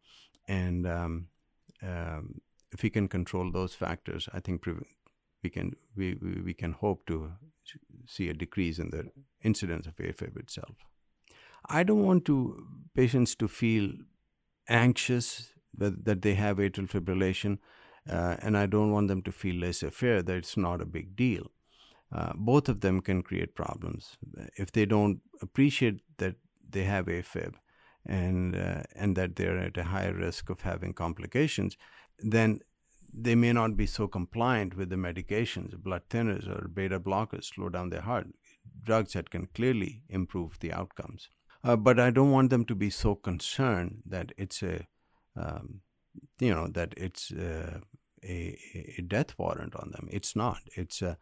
and 0.46 0.86
um, 0.86 1.28
um, 1.82 2.40
if 2.72 2.82
we 2.82 2.90
can 2.90 3.08
control 3.08 3.50
those 3.50 3.74
factors, 3.74 4.28
I 4.32 4.40
think 4.40 4.64
we 5.42 5.50
can 5.50 5.72
we, 5.96 6.16
we, 6.22 6.40
we 6.42 6.54
can 6.54 6.72
hope 6.72 7.06
to 7.06 7.32
see 8.06 8.28
a 8.28 8.34
decrease 8.34 8.78
in 8.78 8.90
the 8.90 9.10
incidence 9.42 9.86
of 9.86 9.96
AFib 9.96 10.36
itself. 10.38 10.76
I 11.68 11.82
don't 11.82 12.04
want 12.04 12.24
to 12.24 12.66
patients 12.94 13.34
to 13.36 13.48
feel 13.48 13.92
anxious 14.68 15.52
that, 15.76 16.04
that 16.04 16.22
they 16.22 16.34
have 16.34 16.56
atrial 16.56 16.90
fibrillation, 16.90 17.58
uh, 18.10 18.36
and 18.40 18.56
I 18.56 18.66
don't 18.66 18.90
want 18.90 19.08
them 19.08 19.22
to 19.22 19.32
feel 19.32 19.56
laissez-faire 19.56 20.22
that 20.22 20.36
it's 20.36 20.56
not 20.56 20.80
a 20.80 20.86
big 20.86 21.16
deal. 21.16 21.50
Uh, 22.14 22.32
both 22.34 22.68
of 22.68 22.80
them 22.80 23.00
can 23.00 23.22
create 23.22 23.54
problems 23.54 24.18
if 24.56 24.70
they 24.72 24.84
don't 24.84 25.20
appreciate 25.40 26.00
that 26.18 26.34
they 26.68 26.84
have 26.84 27.06
AFib 27.06 27.54
and 28.04 28.56
uh, 28.56 28.82
and 28.94 29.16
that 29.16 29.36
they're 29.36 29.58
at 29.58 29.78
a 29.78 29.84
higher 29.84 30.12
risk 30.12 30.50
of 30.50 30.60
having 30.62 30.92
complications, 30.92 31.76
then 32.18 32.60
they 33.12 33.34
may 33.34 33.52
not 33.52 33.76
be 33.76 33.86
so 33.86 34.08
compliant 34.08 34.76
with 34.76 34.88
the 34.88 34.96
medications, 34.96 35.76
blood 35.76 36.02
thinners 36.08 36.48
or 36.48 36.68
beta 36.68 36.98
blockers 36.98 37.44
slow 37.44 37.68
down 37.68 37.90
their 37.90 38.00
heart, 38.00 38.28
drugs 38.82 39.12
that 39.12 39.30
can 39.30 39.46
clearly 39.46 40.02
improve 40.08 40.58
the 40.60 40.72
outcomes. 40.72 41.28
Uh, 41.64 41.76
but 41.76 42.00
I 42.00 42.10
don't 42.10 42.30
want 42.30 42.50
them 42.50 42.64
to 42.64 42.74
be 42.74 42.90
so 42.90 43.14
concerned 43.14 44.02
that 44.06 44.32
it's 44.36 44.62
a, 44.62 44.86
um, 45.36 45.82
you 46.40 46.52
know, 46.52 46.68
that 46.68 46.94
it's 46.96 47.30
uh, 47.30 47.80
a, 48.24 48.58
a, 48.98 49.02
death 49.02 49.38
warrant 49.38 49.76
on 49.76 49.90
them. 49.92 50.08
It's 50.10 50.34
not. 50.34 50.58
It's 50.76 51.02
uh, 51.02 51.14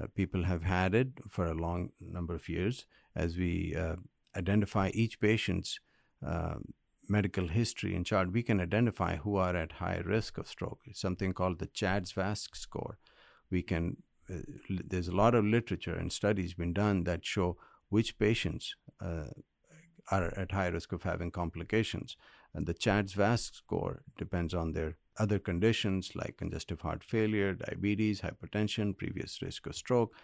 uh, 0.00 0.06
people 0.14 0.44
have 0.44 0.62
had 0.62 0.94
it 0.94 1.08
for 1.28 1.46
a 1.46 1.54
long 1.54 1.90
number 2.00 2.34
of 2.34 2.48
years. 2.48 2.86
As 3.16 3.36
we 3.36 3.74
uh, 3.76 3.96
identify 4.36 4.90
each 4.94 5.18
patient's 5.18 5.80
um, 6.24 6.74
medical 7.10 7.48
history 7.48 7.94
and 7.94 8.04
chart, 8.04 8.32
we 8.32 8.42
can 8.42 8.60
identify 8.60 9.16
who 9.16 9.36
are 9.36 9.56
at 9.56 9.72
high 9.72 10.02
risk 10.04 10.38
of 10.38 10.48
stroke. 10.48 10.80
It's 10.84 11.00
something 11.00 11.32
called 11.32 11.58
the 11.58 11.66
CHADS-VASc 11.66 12.56
score. 12.56 12.98
We 13.50 13.62
can 13.62 13.98
uh, 14.30 14.40
there's 14.68 15.08
a 15.08 15.16
lot 15.16 15.34
of 15.34 15.44
literature 15.44 15.94
and 15.94 16.12
studies 16.12 16.54
been 16.54 16.74
done 16.74 17.04
that 17.04 17.24
show 17.24 17.56
which 17.88 18.18
patients 18.18 18.76
uh, 19.00 19.24
are 20.10 20.34
at 20.36 20.52
high 20.52 20.68
risk 20.68 20.92
of 20.92 21.02
having 21.02 21.30
complications. 21.30 22.16
And 22.54 22.66
the 22.66 22.74
CHADS-VASc 22.74 23.54
score 23.54 24.02
depends 24.16 24.54
on 24.54 24.72
their 24.72 24.96
other 25.18 25.38
conditions 25.38 26.12
like 26.14 26.36
congestive 26.36 26.80
heart 26.80 27.02
failure, 27.02 27.54
diabetes, 27.54 28.20
hypertension, 28.20 28.96
previous 28.96 29.42
risk 29.42 29.66
of 29.66 29.74
stroke, 29.74 30.14